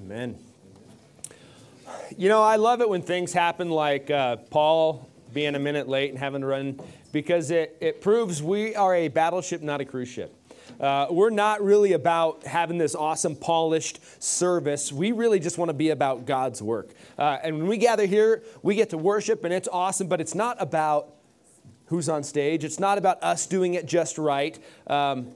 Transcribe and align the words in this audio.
Amen. 0.00 0.38
You 2.16 2.28
know, 2.28 2.42
I 2.42 2.56
love 2.56 2.80
it 2.80 2.88
when 2.88 3.02
things 3.02 3.32
happen 3.32 3.68
like 3.68 4.10
uh, 4.10 4.36
Paul 4.36 5.08
being 5.34 5.54
a 5.54 5.58
minute 5.58 5.86
late 5.86 6.10
and 6.10 6.18
having 6.18 6.40
to 6.40 6.46
run 6.46 6.80
because 7.12 7.50
it, 7.50 7.76
it 7.80 8.00
proves 8.00 8.42
we 8.42 8.74
are 8.74 8.94
a 8.94 9.08
battleship, 9.08 9.60
not 9.60 9.80
a 9.80 9.84
cruise 9.84 10.08
ship. 10.08 10.34
Uh, 10.80 11.06
we're 11.10 11.30
not 11.30 11.62
really 11.62 11.92
about 11.92 12.44
having 12.44 12.78
this 12.78 12.94
awesome, 12.94 13.36
polished 13.36 14.00
service. 14.22 14.92
We 14.92 15.12
really 15.12 15.40
just 15.40 15.58
want 15.58 15.68
to 15.70 15.74
be 15.74 15.90
about 15.90 16.24
God's 16.24 16.62
work. 16.62 16.90
Uh, 17.18 17.38
and 17.42 17.58
when 17.58 17.66
we 17.66 17.76
gather 17.76 18.06
here, 18.06 18.42
we 18.62 18.74
get 18.74 18.90
to 18.90 18.98
worship, 18.98 19.44
and 19.44 19.52
it's 19.52 19.68
awesome, 19.68 20.08
but 20.08 20.20
it's 20.20 20.34
not 20.34 20.56
about 20.60 21.14
who's 21.86 22.08
on 22.08 22.22
stage. 22.22 22.64
It's 22.64 22.78
not 22.78 22.96
about 22.96 23.22
us 23.22 23.46
doing 23.46 23.74
it 23.74 23.86
just 23.86 24.18
right. 24.18 24.58
Um, 24.86 25.32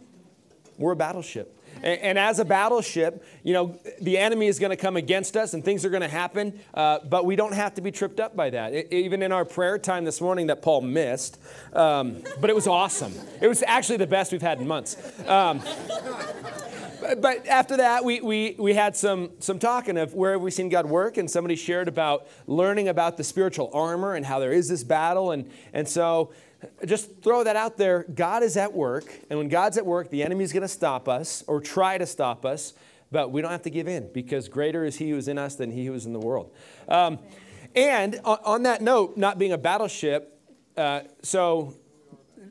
we're 0.79 0.93
a 0.93 0.97
battleship. 0.97 1.59
And, 1.77 2.01
and, 2.01 2.19
as 2.19 2.39
a 2.39 2.45
battleship, 2.45 3.25
you 3.43 3.53
know, 3.53 3.79
the 4.01 4.19
enemy 4.19 4.47
is 4.47 4.59
going 4.59 4.71
to 4.71 4.77
come 4.77 4.97
against 4.97 5.37
us 5.37 5.55
and 5.55 5.65
things 5.65 5.85
are 5.85 5.91
going 5.91 6.03
to 6.03 6.09
happen, 6.09 6.59
uh, 6.75 7.01
but 7.09 7.25
we 7.25 7.37
don't 7.37 7.55
have 7.55 7.75
to 7.75 7.81
be 7.81 7.91
tripped 7.91 8.21
up 8.21 8.37
by 8.37 8.51
that. 8.51 8.73
It, 8.73 8.93
even 8.93 9.23
in 9.23 9.33
our 9.33 9.45
prayer 9.45 9.79
time 9.79 10.05
this 10.05 10.21
morning 10.21 10.47
that 10.49 10.63
Paul 10.63 10.83
missed, 10.83 11.39
um, 11.73 12.23
but 12.41 12.51
it 12.51 12.57
was 12.57 12.67
awesome. 12.67 13.15
It 13.41 13.49
was 13.49 13.63
actually 13.67 13.99
the 13.99 14.07
best 14.07 14.33
we've 14.33 14.43
had 14.43 14.61
in 14.61 14.69
months. 14.69 14.97
Um, 15.27 15.61
but 17.19 17.47
after 17.47 17.79
that, 17.79 18.05
we, 18.05 18.21
we, 18.21 18.55
we 18.59 18.75
had 18.75 18.97
some, 18.97 19.31
some 19.41 19.59
talking 19.59 19.99
of 19.99 20.15
where 20.15 20.33
have 20.33 20.41
we 20.41 20.51
seen 20.51 20.69
God 20.69 20.87
work, 20.87 21.17
and 21.17 21.31
somebody 21.31 21.57
shared 21.57 21.89
about 21.89 22.27
learning 22.47 22.89
about 22.89 23.17
the 23.17 23.25
spiritual 23.25 23.71
armor 23.73 24.15
and 24.15 24.25
how 24.25 24.39
there 24.39 24.53
is 24.53 24.69
this 24.69 24.85
battle. 24.85 25.33
And, 25.33 25.51
and 25.73 25.89
so 25.89 26.33
just 26.87 27.23
throw 27.23 27.45
that 27.45 27.57
out 27.57 27.77
there. 27.77 28.05
God 28.15 28.43
is 28.43 28.57
at 28.57 28.73
work, 28.73 29.13
and 29.31 29.39
when 29.39 29.49
God's 29.49 29.79
at 29.79 29.87
work, 29.87 30.11
the 30.11 30.23
enemy's 30.23 30.53
going 30.53 30.63
to 30.63 30.69
stop 30.69 31.09
us 31.09 31.43
or 31.47 31.61
try 31.61 31.99
to 31.99 32.07
stop 32.07 32.45
us, 32.45 32.75
but 33.11 33.31
we 33.31 33.43
don't 33.43 33.51
have 33.51 33.63
to 33.63 33.71
give 33.71 33.89
in 33.89 34.11
because 34.13 34.49
greater 34.49 34.85
is 34.85 34.97
He 34.97 35.11
who 35.11 35.17
is 35.17 35.29
in 35.29 35.39
us 35.39 35.57
than 35.57 35.71
He 35.71 35.87
who 35.87 35.95
is 35.95 36.07
in 36.07 36.13
the 36.13 36.21
world. 36.21 36.55
Um, 36.89 37.19
and 37.75 38.21
on, 38.25 38.39
on, 38.45 38.63
that 38.65 38.83
note, 38.83 39.17
not 39.17 39.39
being 39.39 39.53
a 39.53 39.59
battleship, 39.59 40.39
uh, 40.77 41.03
so 41.23 41.75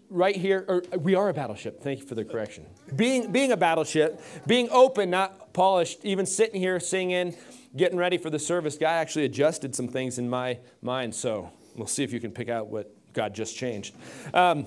right 0.10 0.36
here, 0.36 0.66
or 0.68 0.84
we 1.00 1.16
are 1.16 1.30
a 1.30 1.34
battleship. 1.34 1.82
Thank 1.82 2.00
you 2.00 2.06
for 2.06 2.16
the 2.16 2.26
correction. 2.26 2.66
Being 2.96 3.32
being 3.32 3.52
a 3.52 3.58
battleship, 3.58 4.22
being 4.46 4.70
open, 4.72 5.10
not 5.10 5.54
polished. 5.54 6.04
Even 6.04 6.26
sitting 6.26 6.60
here 6.60 6.80
singing, 6.80 7.36
getting 7.76 7.98
ready 7.98 8.18
for 8.18 8.30
the 8.30 8.40
service, 8.40 8.78
God 8.78 8.90
actually 8.90 9.26
adjusted 9.26 9.76
some 9.76 9.88
things 9.88 10.20
in 10.20 10.30
my 10.30 10.60
mind. 10.82 11.16
So 11.16 11.52
we'll 11.76 11.88
see 11.88 12.04
if 12.04 12.14
you 12.14 12.20
can 12.20 12.32
pick 12.32 12.50
out 12.50 12.68
what 12.68 12.96
God 13.14 13.34
just 13.34 13.56
changed. 13.56 13.96
Um, 14.34 14.66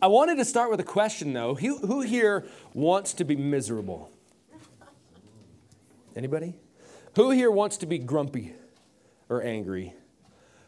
I 0.00 0.06
wanted 0.06 0.36
to 0.36 0.44
start 0.44 0.70
with 0.70 0.80
a 0.80 0.84
question, 0.84 1.32
though. 1.32 1.54
Who, 1.54 1.78
who 1.78 2.02
here 2.02 2.46
wants 2.74 3.14
to 3.14 3.24
be 3.24 3.36
miserable? 3.36 4.10
Anybody? 6.14 6.54
Who 7.16 7.30
here 7.30 7.50
wants 7.50 7.78
to 7.78 7.86
be 7.86 7.98
grumpy 7.98 8.54
or 9.28 9.42
angry? 9.42 9.94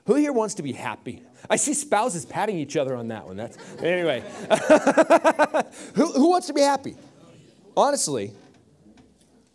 Who 0.07 0.15
here 0.15 0.33
wants 0.33 0.55
to 0.55 0.63
be 0.63 0.73
happy? 0.73 1.23
I 1.49 1.57
see 1.57 1.75
spouses 1.75 2.25
patting 2.25 2.59
each 2.59 2.77
other 2.77 2.95
on 2.95 3.09
that 3.09 3.27
one. 3.27 3.37
That's 3.37 3.57
anyway. 3.83 4.23
who, 5.95 6.13
who 6.13 6.31
wants 6.31 6.47
to 6.49 6.53
be 6.53 6.61
happy? 6.61 6.97
Honestly. 7.77 8.33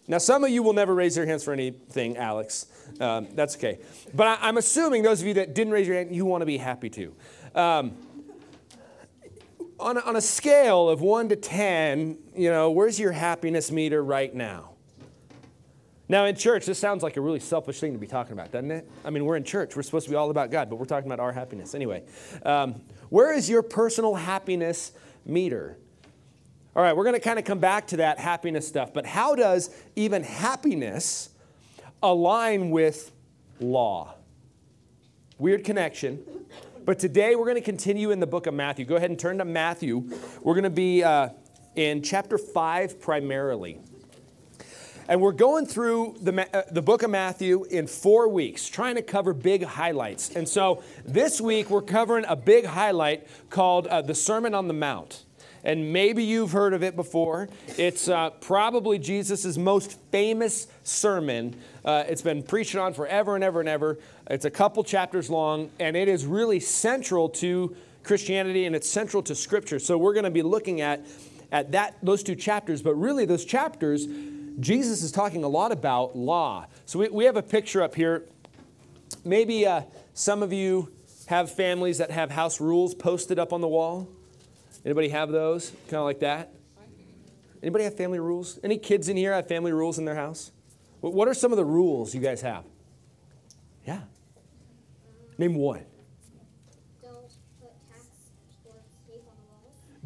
Now, 0.07 0.17
some 0.17 0.43
of 0.43 0.49
you 0.49 0.63
will 0.63 0.73
never 0.73 0.95
raise 0.95 1.15
your 1.15 1.27
hands 1.27 1.43
for 1.43 1.53
anything, 1.53 2.17
Alex. 2.17 2.65
Um, 2.99 3.27
that's 3.33 3.55
okay. 3.55 3.79
But 4.13 4.39
I, 4.41 4.49
am 4.49 4.57
assuming 4.57 5.03
those 5.03 5.21
of 5.21 5.27
you 5.27 5.35
that 5.35 5.53
didn't 5.53 5.73
raise 5.73 5.87
your 5.87 5.97
hand, 5.97 6.15
you 6.15 6.25
want 6.25 6.41
to 6.41 6.45
be 6.45 6.57
happy 6.57 6.89
too. 6.89 7.13
Um, 7.55 7.97
on, 9.79 9.97
a, 9.97 10.01
on 10.01 10.15
a 10.15 10.21
scale 10.21 10.89
of 10.89 11.01
one 11.01 11.29
to 11.29 11.35
10, 11.35 12.17
you 12.35 12.49
know, 12.49 12.71
where's 12.71 12.99
your 12.99 13.11
happiness 13.11 13.71
meter 13.71 14.03
right 14.03 14.33
now? 14.33 14.71
Now, 16.09 16.25
in 16.25 16.35
church, 16.35 16.65
this 16.65 16.79
sounds 16.79 17.03
like 17.03 17.17
a 17.17 17.21
really 17.21 17.39
selfish 17.39 17.79
thing 17.79 17.93
to 17.93 17.99
be 17.99 18.07
talking 18.07 18.33
about, 18.33 18.51
doesn't 18.51 18.71
it? 18.71 18.89
I 19.05 19.11
mean, 19.11 19.25
we're 19.25 19.37
in 19.37 19.43
church. 19.43 19.75
We're 19.75 19.83
supposed 19.83 20.05
to 20.05 20.09
be 20.09 20.15
all 20.15 20.31
about 20.31 20.49
God, 20.49 20.67
but 20.67 20.77
we're 20.77 20.85
talking 20.85 21.07
about 21.07 21.19
our 21.19 21.31
happiness. 21.31 21.75
Anyway, 21.75 22.03
um, 22.43 22.81
where 23.09 23.31
is 23.31 23.47
your 23.47 23.61
personal 23.61 24.15
happiness 24.15 24.91
meter? 25.23 25.77
All 26.75 26.81
right, 26.81 26.95
we're 26.95 27.03
going 27.03 27.15
to 27.15 27.19
kind 27.19 27.37
of 27.37 27.45
come 27.45 27.59
back 27.59 27.87
to 27.87 27.97
that 27.97 28.17
happiness 28.17 28.67
stuff, 28.67 28.91
but 28.91 29.05
how 29.05 29.35
does 29.35 29.69
even 29.95 30.23
happiness 30.23 31.29
align 32.01 32.69
with 32.69 33.11
law. 33.59 34.15
Weird 35.37 35.63
connection. 35.63 36.23
But 36.85 36.99
today 36.99 37.35
we're 37.35 37.45
going 37.45 37.55
to 37.55 37.61
continue 37.61 38.11
in 38.11 38.19
the 38.19 38.27
book 38.27 38.47
of 38.47 38.53
Matthew. 38.53 38.85
Go 38.85 38.95
ahead 38.95 39.09
and 39.09 39.19
turn 39.19 39.37
to 39.37 39.45
Matthew. 39.45 40.09
We're 40.41 40.53
going 40.53 40.63
to 40.63 40.69
be 40.69 41.03
uh, 41.03 41.29
in 41.75 42.01
chapter 42.01 42.37
5 42.37 42.99
primarily. 42.99 43.79
And 45.07 45.21
we're 45.21 45.31
going 45.31 45.65
through 45.65 46.17
the, 46.21 46.55
uh, 46.55 46.63
the 46.71 46.81
book 46.81 47.01
of 47.03 47.09
Matthew 47.09 47.63
in 47.63 47.87
four 47.87 48.27
weeks, 48.27 48.67
trying 48.67 48.95
to 48.95 49.01
cover 49.01 49.33
big 49.33 49.63
highlights. 49.63 50.35
And 50.35 50.47
so 50.47 50.83
this 51.05 51.41
week 51.41 51.69
we're 51.69 51.81
covering 51.81 52.25
a 52.27 52.35
big 52.35 52.65
highlight 52.65 53.27
called 53.49 53.87
uh, 53.87 54.01
the 54.01 54.13
Sermon 54.13 54.53
on 54.53 54.67
the 54.67 54.73
Mount 54.73 55.25
and 55.63 55.91
maybe 55.93 56.23
you've 56.23 56.51
heard 56.51 56.73
of 56.73 56.83
it 56.83 56.95
before. 56.95 57.49
It's 57.77 58.07
uh, 58.07 58.29
probably 58.29 58.99
Jesus' 58.99 59.57
most 59.57 59.99
famous 60.11 60.67
sermon. 60.83 61.55
Uh, 61.83 62.03
it's 62.07 62.21
been 62.21 62.43
preached 62.43 62.75
on 62.75 62.93
forever 62.93 63.35
and 63.35 63.43
ever 63.43 63.59
and 63.59 63.69
ever. 63.69 63.97
It's 64.29 64.45
a 64.45 64.51
couple 64.51 64.83
chapters 64.83 65.29
long, 65.29 65.71
and 65.79 65.95
it 65.95 66.07
is 66.07 66.25
really 66.25 66.59
central 66.59 67.29
to 67.29 67.75
Christianity 68.03 68.65
and 68.65 68.75
it's 68.75 68.89
central 68.89 69.21
to 69.23 69.35
Scripture. 69.35 69.79
So 69.79 69.97
we're 69.97 70.13
going 70.13 70.25
to 70.25 70.31
be 70.31 70.41
looking 70.41 70.81
at, 70.81 71.05
at 71.51 71.71
that, 71.73 71.95
those 72.01 72.23
two 72.23 72.35
chapters, 72.35 72.81
but 72.81 72.95
really, 72.95 73.25
those 73.25 73.45
chapters, 73.45 74.07
Jesus 74.59 75.03
is 75.03 75.11
talking 75.11 75.43
a 75.43 75.47
lot 75.47 75.71
about 75.71 76.15
law. 76.15 76.65
So 76.85 76.99
we, 76.99 77.09
we 77.09 77.25
have 77.25 77.37
a 77.37 77.43
picture 77.43 77.81
up 77.81 77.95
here. 77.95 78.25
Maybe 79.23 79.65
uh, 79.65 79.81
some 80.13 80.43
of 80.43 80.53
you 80.53 80.91
have 81.27 81.51
families 81.51 81.99
that 81.99 82.11
have 82.11 82.31
house 82.31 82.59
rules 82.59 82.95
posted 82.95 83.37
up 83.37 83.53
on 83.53 83.61
the 83.61 83.67
wall. 83.67 84.07
Anybody 84.89 85.09
have 85.09 85.29
those? 85.29 85.69
Kind 85.87 85.99
of 85.99 86.05
like 86.05 86.21
that? 86.21 86.51
Anybody 87.61 87.83
have 87.83 87.95
family 87.95 88.17
rules? 88.17 88.57
Any 88.63 88.79
kids 88.79 89.07
in 89.07 89.17
here 89.17 89.31
have 89.31 89.47
family 89.47 89.71
rules 89.71 89.99
in 89.99 90.05
their 90.05 90.15
house? 90.15 90.51
What 91.01 91.27
are 91.27 91.35
some 91.35 91.51
of 91.51 91.57
the 91.57 91.63
rules 91.63 92.15
you 92.15 92.21
guys 92.21 92.41
have? 92.41 92.65
Yeah. 93.85 93.99
Name 95.37 95.53
one. 95.53 95.85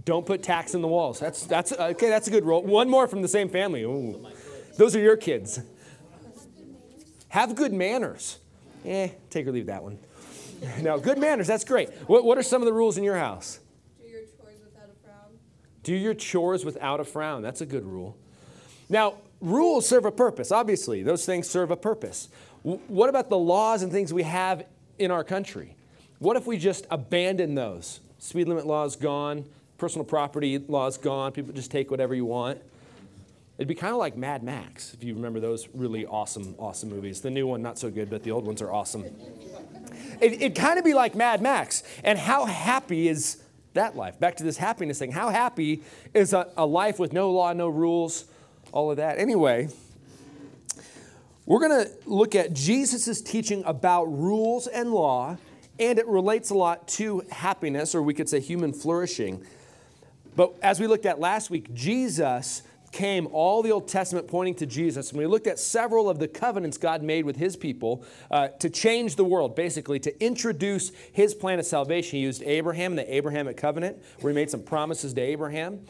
Don't 0.03 0.25
put 0.25 0.43
tacks 0.43 0.73
in 0.73 0.81
the 0.81 0.89
walls. 0.89 1.17
That's 1.17 1.45
that's 1.45 1.71
okay. 1.71 2.09
That's 2.09 2.27
a 2.27 2.31
good 2.31 2.43
rule. 2.43 2.61
One 2.61 2.89
more 2.89 3.07
from 3.07 3.21
the 3.21 3.29
same 3.29 3.47
family. 3.47 3.83
Ooh. 3.83 4.27
Those 4.77 4.97
are 4.97 4.99
your 4.99 5.15
kids. 5.15 5.61
Have 7.29 7.55
good 7.55 7.71
manners. 7.71 8.37
Eh, 8.83 9.11
take 9.29 9.47
or 9.47 9.53
leave 9.53 9.67
that 9.67 9.81
one. 9.81 9.97
No, 10.81 10.99
good 10.99 11.17
manners. 11.17 11.47
That's 11.47 11.63
great. 11.63 11.89
What, 12.07 12.25
what 12.25 12.37
are 12.37 12.43
some 12.43 12.61
of 12.61 12.65
the 12.65 12.73
rules 12.73 12.97
in 12.97 13.05
your 13.05 13.17
house? 13.17 13.59
Do 15.83 15.93
your 15.93 16.13
chores 16.13 16.65
without 16.65 16.99
a 16.99 17.03
frown. 17.03 17.41
That's 17.41 17.61
a 17.61 17.65
good 17.65 17.85
rule. 17.85 18.17
Now, 18.89 19.15
rules 19.41 19.87
serve 19.87 20.05
a 20.05 20.11
purpose, 20.11 20.51
obviously. 20.51 21.03
Those 21.03 21.25
things 21.25 21.49
serve 21.49 21.71
a 21.71 21.77
purpose. 21.77 22.29
W- 22.63 22.81
what 22.87 23.09
about 23.09 23.29
the 23.29 23.37
laws 23.37 23.83
and 23.83 23.91
things 23.91 24.13
we 24.13 24.23
have 24.23 24.65
in 24.97 25.11
our 25.11 25.23
country? 25.23 25.75
What 26.19 26.37
if 26.37 26.47
we 26.47 26.57
just 26.57 26.87
abandon 26.89 27.55
those? 27.55 27.99
Speed 28.19 28.47
limit 28.47 28.65
laws 28.65 28.95
gone, 28.95 29.45
personal 29.77 30.05
property 30.05 30.57
laws 30.57 30.97
gone, 30.97 31.33
people 31.33 31.53
just 31.53 31.69
take 31.69 31.91
whatever 31.91 32.15
you 32.15 32.25
want. 32.25 32.61
It'd 33.57 33.67
be 33.67 33.75
kind 33.75 33.91
of 33.91 33.99
like 33.99 34.17
Mad 34.17 34.41
Max, 34.41 34.93
if 34.93 35.03
you 35.03 35.13
remember 35.13 35.39
those 35.39 35.67
really 35.73 36.05
awesome, 36.05 36.55
awesome 36.57 36.89
movies. 36.89 37.21
The 37.21 37.29
new 37.29 37.45
one, 37.45 37.61
not 37.61 37.77
so 37.77 37.91
good, 37.91 38.09
but 38.09 38.23
the 38.23 38.31
old 38.31 38.45
ones 38.45 38.61
are 38.61 38.71
awesome. 38.71 39.05
It, 40.21 40.41
would 40.41 40.55
kind 40.55 40.79
of 40.79 40.85
be 40.85 40.93
like 40.93 41.13
Mad 41.13 41.41
Max. 41.41 41.83
And 42.03 42.17
how 42.17 42.45
happy 42.45 43.07
is 43.09 43.42
that 43.73 43.95
life. 43.95 44.19
Back 44.19 44.35
to 44.37 44.43
this 44.43 44.57
happiness 44.57 44.99
thing. 44.99 45.11
How 45.11 45.29
happy 45.29 45.83
is 46.13 46.33
a, 46.33 46.49
a 46.57 46.65
life 46.65 46.99
with 46.99 47.13
no 47.13 47.31
law, 47.31 47.53
no 47.53 47.67
rules, 47.67 48.25
all 48.71 48.91
of 48.91 48.97
that? 48.97 49.17
Anyway, 49.17 49.69
we're 51.45 51.59
going 51.59 51.85
to 51.85 51.91
look 52.05 52.35
at 52.35 52.53
Jesus' 52.53 53.21
teaching 53.21 53.63
about 53.65 54.05
rules 54.05 54.67
and 54.67 54.91
law, 54.91 55.37
and 55.79 55.99
it 55.99 56.07
relates 56.07 56.49
a 56.51 56.55
lot 56.55 56.87
to 56.89 57.23
happiness, 57.31 57.93
or 57.93 58.01
we 58.01 58.13
could 58.13 58.29
say 58.29 58.39
human 58.39 58.73
flourishing. 58.73 59.43
But 60.35 60.53
as 60.61 60.79
we 60.79 60.87
looked 60.87 61.05
at 61.05 61.19
last 61.19 61.49
week, 61.49 61.73
Jesus 61.73 62.63
came, 62.93 63.27
all 63.31 63.61
the 63.61 63.71
Old 63.71 63.87
Testament 63.87 64.27
pointing 64.27 64.55
to 64.55 64.65
Jesus. 64.65 65.09
And 65.09 65.19
we 65.19 65.25
looked 65.25 65.47
at 65.47 65.59
several 65.59 66.09
of 66.09 66.19
the 66.19 66.27
covenants 66.27 66.77
God 66.77 67.03
made 67.03 67.25
with 67.25 67.35
his 67.35 67.57
people 67.57 68.05
uh, 68.31 68.49
to 68.59 68.69
change 68.69 69.15
the 69.15 69.25
world, 69.25 69.55
basically, 69.55 69.99
to 69.99 70.23
introduce 70.23 70.91
his 71.11 71.33
plan 71.33 71.59
of 71.59 71.65
salvation. 71.65 72.19
He 72.19 72.23
used 72.23 72.43
Abraham, 72.43 72.95
the 72.95 73.13
Abrahamic 73.13 73.57
covenant, 73.57 74.01
where 74.21 74.31
he 74.31 74.35
made 74.35 74.49
some 74.49 74.63
promises 74.63 75.13
to 75.15 75.21
Abraham. 75.21 75.81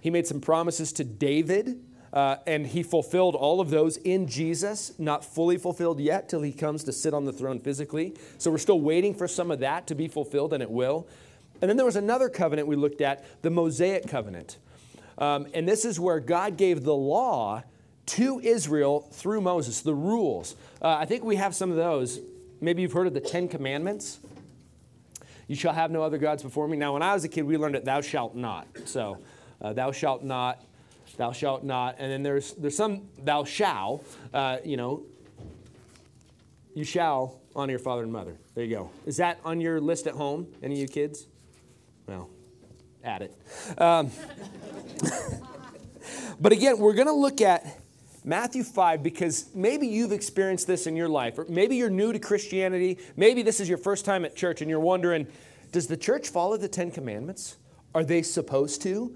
He 0.00 0.08
made 0.08 0.26
some 0.26 0.40
promises 0.40 0.92
to 0.94 1.04
David. 1.04 1.82
Uh, 2.12 2.36
and 2.46 2.66
he 2.66 2.82
fulfilled 2.82 3.34
all 3.34 3.60
of 3.60 3.68
those 3.68 3.98
in 3.98 4.26
Jesus, 4.26 4.92
not 4.98 5.22
fully 5.22 5.58
fulfilled 5.58 6.00
yet 6.00 6.30
till 6.30 6.40
he 6.40 6.52
comes 6.52 6.82
to 6.84 6.92
sit 6.92 7.12
on 7.12 7.26
the 7.26 7.32
throne 7.32 7.60
physically. 7.60 8.14
So 8.38 8.50
we're 8.50 8.56
still 8.56 8.80
waiting 8.80 9.14
for 9.14 9.28
some 9.28 9.50
of 9.50 9.58
that 9.58 9.86
to 9.88 9.94
be 9.94 10.08
fulfilled, 10.08 10.54
and 10.54 10.62
it 10.62 10.70
will. 10.70 11.08
And 11.60 11.68
then 11.68 11.76
there 11.76 11.84
was 11.84 11.96
another 11.96 12.30
covenant 12.30 12.68
we 12.68 12.76
looked 12.76 13.02
at, 13.02 13.42
the 13.42 13.50
Mosaic 13.50 14.08
covenant. 14.08 14.56
Um, 15.18 15.46
and 15.54 15.68
this 15.68 15.84
is 15.84 15.98
where 15.98 16.20
God 16.20 16.56
gave 16.56 16.84
the 16.84 16.94
law 16.94 17.62
to 18.06 18.40
Israel 18.40 19.08
through 19.12 19.40
Moses, 19.40 19.80
the 19.80 19.94
rules. 19.94 20.54
Uh, 20.80 20.96
I 20.98 21.06
think 21.06 21.24
we 21.24 21.36
have 21.36 21.54
some 21.54 21.70
of 21.70 21.76
those. 21.76 22.20
Maybe 22.60 22.82
you've 22.82 22.92
heard 22.92 23.06
of 23.06 23.14
the 23.14 23.20
Ten 23.20 23.48
Commandments. 23.48 24.20
You 25.48 25.56
shall 25.56 25.72
have 25.72 25.90
no 25.90 26.02
other 26.02 26.18
gods 26.18 26.42
before 26.42 26.68
me. 26.68 26.76
Now, 26.76 26.92
when 26.92 27.02
I 27.02 27.14
was 27.14 27.24
a 27.24 27.28
kid, 27.28 27.42
we 27.42 27.56
learned 27.56 27.76
it, 27.76 27.84
thou 27.84 28.00
shalt 28.00 28.34
not. 28.34 28.66
So, 28.84 29.18
uh, 29.60 29.72
thou 29.72 29.92
shalt 29.92 30.22
not, 30.24 30.64
thou 31.16 31.32
shalt 31.32 31.64
not. 31.64 31.96
And 31.98 32.10
then 32.10 32.22
there's, 32.22 32.52
there's 32.54 32.76
some, 32.76 33.08
thou 33.22 33.44
shall, 33.44 34.02
uh, 34.34 34.58
you 34.64 34.76
know, 34.76 35.02
you 36.74 36.84
shall 36.84 37.40
honor 37.54 37.70
your 37.70 37.78
father 37.78 38.02
and 38.02 38.12
mother. 38.12 38.36
There 38.54 38.64
you 38.64 38.76
go. 38.76 38.90
Is 39.06 39.16
that 39.16 39.38
on 39.44 39.60
your 39.60 39.80
list 39.80 40.06
at 40.06 40.14
home? 40.14 40.46
Any 40.62 40.74
of 40.74 40.80
you 40.80 40.88
kids? 40.88 41.26
Well, 42.06 42.28
add 43.06 43.22
it. 43.22 43.80
Um, 43.80 44.10
but 46.40 46.52
again, 46.52 46.78
we're 46.78 46.94
going 46.94 47.06
to 47.06 47.12
look 47.12 47.40
at 47.40 47.80
Matthew 48.24 48.64
5 48.64 49.02
because 49.02 49.46
maybe 49.54 49.86
you've 49.86 50.12
experienced 50.12 50.66
this 50.66 50.88
in 50.88 50.96
your 50.96 51.08
life, 51.08 51.38
or 51.38 51.46
maybe 51.48 51.76
you're 51.76 51.90
new 51.90 52.12
to 52.12 52.18
Christianity. 52.18 52.98
Maybe 53.16 53.42
this 53.42 53.60
is 53.60 53.68
your 53.68 53.78
first 53.78 54.04
time 54.04 54.24
at 54.24 54.34
church 54.34 54.60
and 54.60 54.68
you're 54.68 54.80
wondering 54.80 55.26
does 55.72 55.88
the 55.88 55.96
church 55.96 56.28
follow 56.28 56.56
the 56.56 56.68
Ten 56.68 56.90
Commandments? 56.90 57.56
Are 57.94 58.04
they 58.04 58.22
supposed 58.22 58.82
to? 58.82 59.14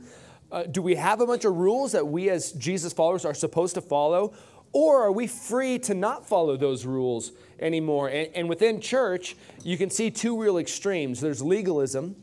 Uh, 0.53 0.65
do 0.65 0.83
we 0.83 0.97
have 0.97 1.21
a 1.21 1.27
bunch 1.27 1.45
of 1.45 1.57
rules 1.57 1.93
that 1.93 2.07
we 2.07 2.29
as 2.29 2.53
Jesus 2.53 2.93
followers 2.93 3.25
are 3.25 3.35
supposed 3.35 3.75
to 3.75 3.81
follow? 3.81 4.35
Or 4.73 5.03
are 5.03 5.13
we 5.13 5.27
free 5.27 5.79
to 5.81 5.95
not 5.95 6.29
follow 6.29 6.57
those 6.57 6.85
rules 6.85 7.33
anymore? 7.61 8.09
And, 8.09 8.31
and 8.35 8.49
within 8.49 8.81
church, 8.81 9.37
you 9.65 9.79
can 9.79 9.91
see 9.91 10.11
two 10.11 10.41
real 10.41 10.59
extremes 10.59 11.21
there's 11.21 11.41
legalism, 11.41 12.17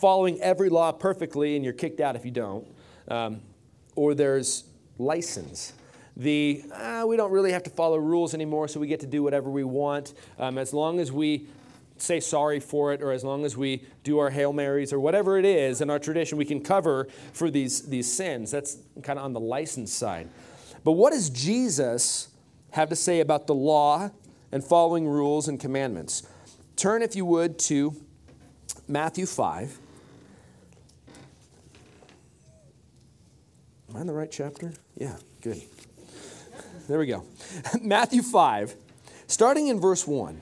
following 0.00 0.40
every 0.40 0.68
law 0.68 0.92
perfectly, 0.92 1.56
and 1.56 1.64
you're 1.64 1.74
kicked 1.74 2.00
out 2.00 2.16
if 2.16 2.24
you 2.24 2.30
don't. 2.30 2.66
Um, 3.08 3.40
or 3.96 4.14
there's 4.14 4.64
license. 4.98 5.72
The 6.16 6.62
ah, 6.72 7.04
we 7.04 7.16
don't 7.16 7.32
really 7.32 7.52
have 7.52 7.64
to 7.64 7.70
follow 7.70 7.96
rules 7.96 8.34
anymore, 8.34 8.68
so 8.68 8.78
we 8.80 8.86
get 8.86 9.00
to 9.00 9.06
do 9.06 9.22
whatever 9.22 9.50
we 9.50 9.64
want 9.64 10.14
um, 10.38 10.58
as 10.58 10.72
long 10.72 11.00
as 11.00 11.10
we 11.10 11.48
say 11.96 12.20
sorry 12.20 12.60
for 12.60 12.92
it, 12.92 13.02
or 13.02 13.12
as 13.12 13.24
long 13.24 13.44
as 13.44 13.56
we 13.56 13.84
do 14.02 14.18
our 14.18 14.30
Hail 14.30 14.52
Marys, 14.52 14.92
or 14.92 15.00
whatever 15.00 15.38
it 15.38 15.44
is 15.44 15.80
in 15.80 15.90
our 15.90 15.98
tradition, 15.98 16.38
we 16.38 16.44
can 16.44 16.60
cover 16.60 17.08
for 17.32 17.50
these, 17.50 17.82
these 17.82 18.12
sins. 18.12 18.50
That's 18.50 18.78
kind 19.02 19.18
of 19.18 19.24
on 19.24 19.32
the 19.32 19.40
license 19.40 19.92
side. 19.92 20.28
But 20.82 20.92
what 20.92 21.12
does 21.12 21.30
Jesus 21.30 22.28
have 22.70 22.88
to 22.90 22.96
say 22.96 23.20
about 23.20 23.46
the 23.46 23.54
law 23.54 24.10
and 24.52 24.62
following 24.62 25.06
rules 25.06 25.48
and 25.48 25.58
commandments? 25.58 26.24
Turn, 26.76 27.00
if 27.02 27.14
you 27.14 27.24
would, 27.24 27.58
to 27.60 27.94
Matthew 28.88 29.26
5. 29.26 29.78
Am 33.94 33.98
I 33.98 34.00
in 34.00 34.06
the 34.08 34.12
right 34.12 34.30
chapter? 34.30 34.72
Yeah, 34.96 35.14
good. 35.40 35.62
There 36.88 36.98
we 36.98 37.06
go. 37.06 37.22
Matthew 37.80 38.22
5, 38.22 38.74
starting 39.28 39.68
in 39.68 39.80
verse 39.80 40.04
1, 40.04 40.40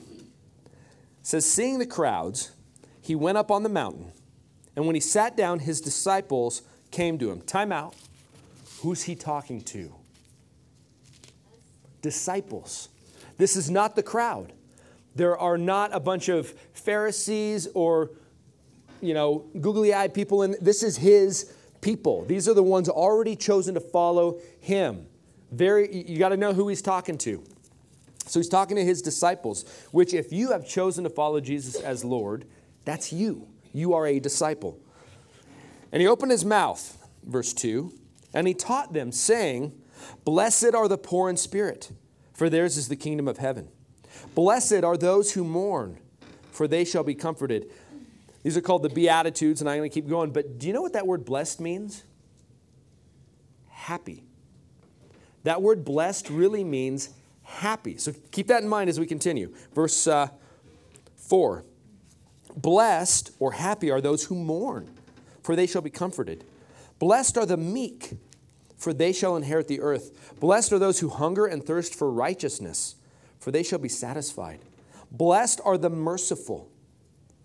says, 1.20 1.44
Seeing 1.44 1.78
the 1.78 1.84
crowds, 1.84 2.52
he 3.02 3.14
went 3.14 3.36
up 3.36 3.50
on 3.50 3.62
the 3.62 3.68
mountain, 3.68 4.10
and 4.74 4.86
when 4.86 4.94
he 4.94 5.02
sat 5.02 5.36
down, 5.36 5.58
his 5.58 5.82
disciples 5.82 6.62
came 6.90 7.18
to 7.18 7.30
him. 7.30 7.42
Time 7.42 7.72
out. 7.72 7.94
Who's 8.80 9.02
he 9.02 9.14
talking 9.14 9.60
to? 9.64 9.94
Disciples. 12.00 12.88
This 13.36 13.54
is 13.54 13.70
not 13.70 13.96
the 13.96 14.02
crowd. 14.02 14.54
There 15.14 15.36
are 15.36 15.58
not 15.58 15.94
a 15.94 16.00
bunch 16.00 16.30
of 16.30 16.54
Pharisees 16.72 17.68
or, 17.74 18.12
you 19.02 19.12
know, 19.12 19.44
googly 19.60 19.92
eyed 19.92 20.14
people, 20.14 20.40
and 20.40 20.56
this 20.58 20.82
is 20.82 20.96
his 20.96 21.52
people. 21.82 22.24
These 22.24 22.48
are 22.48 22.54
the 22.54 22.62
ones 22.62 22.88
already 22.88 23.36
chosen 23.36 23.74
to 23.74 23.80
follow 23.80 24.40
him. 24.60 25.06
Very, 25.50 25.94
you 25.94 26.18
got 26.18 26.30
to 26.30 26.38
know 26.38 26.54
who 26.54 26.68
he's 26.68 26.80
talking 26.80 27.18
to. 27.18 27.44
So 28.26 28.40
he's 28.40 28.48
talking 28.48 28.76
to 28.76 28.84
his 28.84 29.02
disciples, 29.02 29.66
which, 29.90 30.14
if 30.14 30.32
you 30.32 30.52
have 30.52 30.66
chosen 30.66 31.04
to 31.04 31.10
follow 31.10 31.40
Jesus 31.40 31.76
as 31.76 32.04
Lord, 32.04 32.46
that's 32.86 33.12
you. 33.12 33.48
You 33.74 33.92
are 33.92 34.06
a 34.06 34.18
disciple. 34.18 34.78
And 35.90 36.00
he 36.00 36.08
opened 36.08 36.30
his 36.30 36.44
mouth, 36.44 36.96
verse 37.24 37.52
2, 37.52 37.92
and 38.32 38.46
he 38.46 38.54
taught 38.54 38.92
them, 38.92 39.12
saying, 39.12 39.72
Blessed 40.24 40.74
are 40.74 40.88
the 40.88 40.96
poor 40.96 41.28
in 41.28 41.36
spirit, 41.36 41.90
for 42.32 42.48
theirs 42.48 42.76
is 42.76 42.88
the 42.88 42.96
kingdom 42.96 43.28
of 43.28 43.38
heaven. 43.38 43.68
Blessed 44.34 44.84
are 44.84 44.96
those 44.96 45.32
who 45.32 45.44
mourn, 45.44 45.98
for 46.50 46.66
they 46.66 46.84
shall 46.84 47.04
be 47.04 47.14
comforted. 47.14 47.70
These 48.42 48.56
are 48.56 48.60
called 48.60 48.82
the 48.82 48.88
Beatitudes, 48.88 49.60
and 49.60 49.70
I'm 49.70 49.78
going 49.78 49.90
to 49.90 49.94
keep 49.94 50.08
going. 50.08 50.30
But 50.30 50.58
do 50.58 50.66
you 50.66 50.72
know 50.72 50.82
what 50.82 50.94
that 50.94 51.06
word 51.06 51.24
blessed 51.24 51.60
means? 51.60 52.04
Happy. 53.68 54.24
That 55.44 55.62
word 55.62 55.84
blessed 55.84 56.28
really 56.28 56.64
means 56.64 57.10
happy. 57.42 57.96
So 57.96 58.12
keep 58.30 58.48
that 58.48 58.62
in 58.62 58.68
mind 58.68 58.90
as 58.90 58.98
we 58.98 59.06
continue. 59.06 59.54
Verse 59.74 60.06
uh, 60.06 60.28
4 61.16 61.64
Blessed 62.56 63.30
or 63.38 63.52
happy 63.52 63.90
are 63.90 64.00
those 64.00 64.24
who 64.24 64.34
mourn, 64.34 64.90
for 65.42 65.56
they 65.56 65.66
shall 65.66 65.82
be 65.82 65.90
comforted. 65.90 66.44
Blessed 66.98 67.38
are 67.38 67.46
the 67.46 67.56
meek, 67.56 68.16
for 68.76 68.92
they 68.92 69.12
shall 69.12 69.36
inherit 69.36 69.68
the 69.68 69.80
earth. 69.80 70.38
Blessed 70.38 70.72
are 70.72 70.78
those 70.78 71.00
who 71.00 71.08
hunger 71.08 71.46
and 71.46 71.64
thirst 71.64 71.94
for 71.94 72.10
righteousness, 72.10 72.96
for 73.38 73.50
they 73.50 73.62
shall 73.62 73.78
be 73.78 73.88
satisfied. 73.88 74.60
Blessed 75.10 75.60
are 75.64 75.78
the 75.78 75.90
merciful 75.90 76.71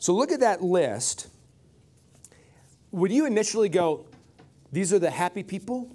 So 0.00 0.14
look 0.14 0.32
at 0.32 0.40
that 0.40 0.62
list. 0.62 1.28
Would 2.90 3.12
you 3.12 3.26
initially 3.26 3.68
go, 3.68 4.06
these 4.72 4.92
are 4.92 4.98
the 4.98 5.10
happy 5.10 5.42
people? 5.42 5.94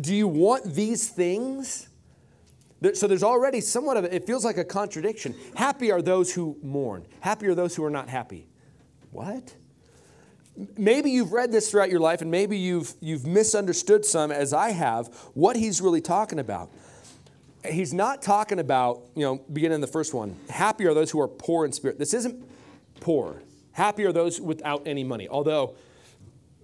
Do 0.00 0.14
you 0.14 0.28
want 0.28 0.64
these 0.72 1.08
things? 1.08 1.88
So 2.94 3.08
there's 3.08 3.24
already 3.24 3.60
somewhat 3.60 3.96
of 3.96 4.04
it, 4.04 4.14
it 4.14 4.26
feels 4.26 4.44
like 4.44 4.56
a 4.56 4.64
contradiction. 4.64 5.34
Happy 5.56 5.90
are 5.90 6.00
those 6.00 6.32
who 6.32 6.56
mourn, 6.62 7.04
happy 7.20 7.48
are 7.48 7.54
those 7.54 7.74
who 7.74 7.84
are 7.84 7.90
not 7.90 8.08
happy. 8.08 8.46
What? 9.10 9.54
Maybe 10.78 11.10
you've 11.10 11.32
read 11.32 11.50
this 11.52 11.70
throughout 11.70 11.90
your 11.90 12.00
life 12.00 12.22
and 12.22 12.30
maybe 12.30 12.56
you've, 12.56 12.94
you've 13.00 13.26
misunderstood 13.26 14.04
some, 14.04 14.30
as 14.30 14.52
I 14.52 14.70
have, 14.70 15.08
what 15.34 15.56
he's 15.56 15.80
really 15.80 16.00
talking 16.00 16.38
about. 16.38 16.70
He's 17.68 17.92
not 17.92 18.22
talking 18.22 18.60
about, 18.60 19.02
you 19.16 19.22
know, 19.22 19.42
beginning 19.52 19.74
in 19.74 19.80
the 19.80 19.86
first 19.88 20.14
one, 20.14 20.36
happy 20.48 20.86
are 20.86 20.94
those 20.94 21.10
who 21.10 21.20
are 21.20 21.28
poor 21.28 21.64
in 21.64 21.72
spirit. 21.72 21.98
This 21.98 22.14
isn't 22.14 22.42
poor. 23.00 23.42
Happy 23.72 24.04
are 24.04 24.12
those 24.12 24.40
without 24.40 24.86
any 24.86 25.04
money, 25.04 25.28
although 25.28 25.74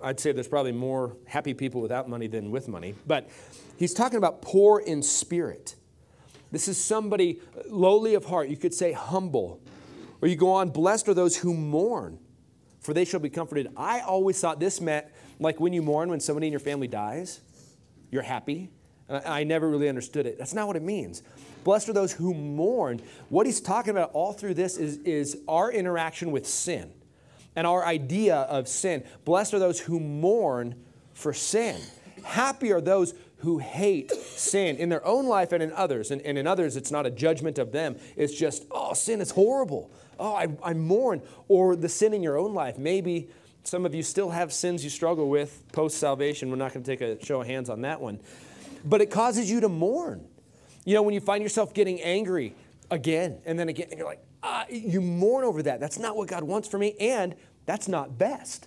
I'd 0.03 0.19
say 0.19 0.33
there's 0.33 0.49
probably 0.49 0.73
more 0.73 1.17
happy 1.27 1.55
people 1.55 1.81
without 1.81 2.09
money 2.09 2.27
than 2.27 2.51
with 2.51 2.69
money. 2.69 2.95
But 3.07 3.29
he's 3.77 3.95
talking 3.95 4.19
about 4.19 4.43
poor 4.43 4.81
in 4.81 5.03
spirit. 5.03 5.77
This 6.51 6.69
is 6.69 6.83
somebody 6.83 7.41
lowly 7.69 8.15
of 8.15 8.25
heart. 8.27 8.49
You 8.49 8.57
could 8.57 8.75
say 8.75 8.93
humble. 8.93 9.61
Or 10.21 10.29
you 10.29 10.37
go 10.37 10.51
on, 10.53 10.71
blessed 10.71 11.09
are 11.09 11.15
those 11.15 11.37
who 11.37 11.55
mourn, 11.55 12.19
for 12.81 12.95
they 12.95 13.05
shall 13.05 13.21
be 13.21 13.31
comforted. 13.31 13.69
I 13.77 14.01
always 14.01 14.41
thought 14.41 14.61
this 14.61 14.81
meant 14.81 15.07
like 15.39 15.61
when 15.61 15.73
you 15.73 15.83
mourn 15.83 16.11
when 16.11 16.21
somebody 16.21 16.47
in 16.47 16.53
your 16.53 16.61
family 16.61 16.89
dies, 16.89 17.41
you're 18.11 18.23
happy. 18.23 18.71
I 19.09 19.45
never 19.45 19.69
really 19.69 19.89
understood 19.89 20.27
it. 20.27 20.39
That's 20.39 20.55
not 20.55 20.67
what 20.67 20.77
it 20.77 20.83
means. 20.83 21.23
Blessed 21.65 21.89
are 21.89 21.93
those 21.93 22.13
who 22.13 22.35
mourn. 22.35 23.01
What 23.29 23.47
he's 23.47 23.61
talking 23.61 23.91
about 23.91 24.11
all 24.13 24.33
through 24.33 24.55
this 24.55 24.77
is, 24.77 24.99
is 24.99 25.39
our 25.49 25.71
interaction 25.71 26.31
with 26.31 26.47
sin 26.47 26.93
and 27.55 27.67
our 27.67 27.85
idea 27.85 28.37
of 28.37 28.69
sin. 28.69 29.05
Blessed 29.25 29.55
are 29.55 29.59
those 29.59 29.81
who 29.81 30.01
mourn 30.01 30.75
for 31.15 31.33
sin. 31.33 31.81
Happy 32.25 32.73
are 32.73 32.81
those 32.81 33.15
who 33.39 33.59
hate 33.59 34.13
sin 34.13 34.77
in 34.77 34.89
their 34.89 35.05
own 35.05 35.27
life 35.27 35.53
and 35.53 35.63
in 35.63 35.73
others. 35.73 36.11
And, 36.11 36.23
and 36.23 36.39
in 36.39 36.47
others, 36.47 36.77
it's 36.77 36.93
not 36.93 37.07
a 37.07 37.11
judgment 37.11 37.59
of 37.59 37.73
them, 37.73 37.97
it's 38.17 38.33
just, 38.33 38.65
oh, 38.71 38.95
sin 38.95 39.21
is 39.21 39.33
horrible. 39.33 39.91
Oh, 40.19 40.35
I, 40.35 40.49
I 40.63 40.75
mourn. 40.75 41.23
Or 41.49 41.75
the 41.75 41.89
sin 41.89 42.15
in 42.15 42.23
your 42.23 42.39
own 42.39 42.55
life. 42.55 42.79
Maybe 42.79 43.29
some 43.65 43.85
of 43.85 43.95
you 43.95 44.03
still 44.03 44.31
have 44.31 44.53
sins 44.53 44.85
you 44.85 44.91
struggle 44.91 45.29
with 45.29 45.65
post 45.73 45.99
salvation. 45.99 46.51
We're 46.51 46.57
not 46.57 46.73
going 46.73 46.85
to 46.85 46.97
take 46.97 47.01
a 47.01 47.25
show 47.25 47.41
of 47.41 47.47
hands 47.47 47.69
on 47.69 47.81
that 47.83 48.01
one. 48.01 48.21
But 48.85 49.01
it 49.01 49.11
causes 49.11 49.51
you 49.51 49.61
to 49.61 49.69
mourn. 49.69 50.27
You 50.85 50.95
know, 50.95 51.03
when 51.03 51.15
you 51.15 51.21
find 51.21 51.43
yourself 51.43 51.75
getting 51.75 52.01
angry 52.01 52.55
again 52.91 53.39
and 53.45 53.59
then 53.59 53.69
again, 53.69 53.89
and 53.91 53.99
you're 53.99 54.07
like, 54.07 54.25
ah, 54.43 54.67
you 54.69 55.01
mourn 55.01 55.45
over 55.45 55.63
that. 55.63 55.81
That's 55.81 55.99
not 55.99 56.17
what 56.17 56.29
God 56.29 56.43
wants 56.43 56.69
for 56.69 56.79
me, 56.79 56.95
and 56.99 57.35
that's 57.67 57.89
not 57.89 58.19
best. 58.19 58.67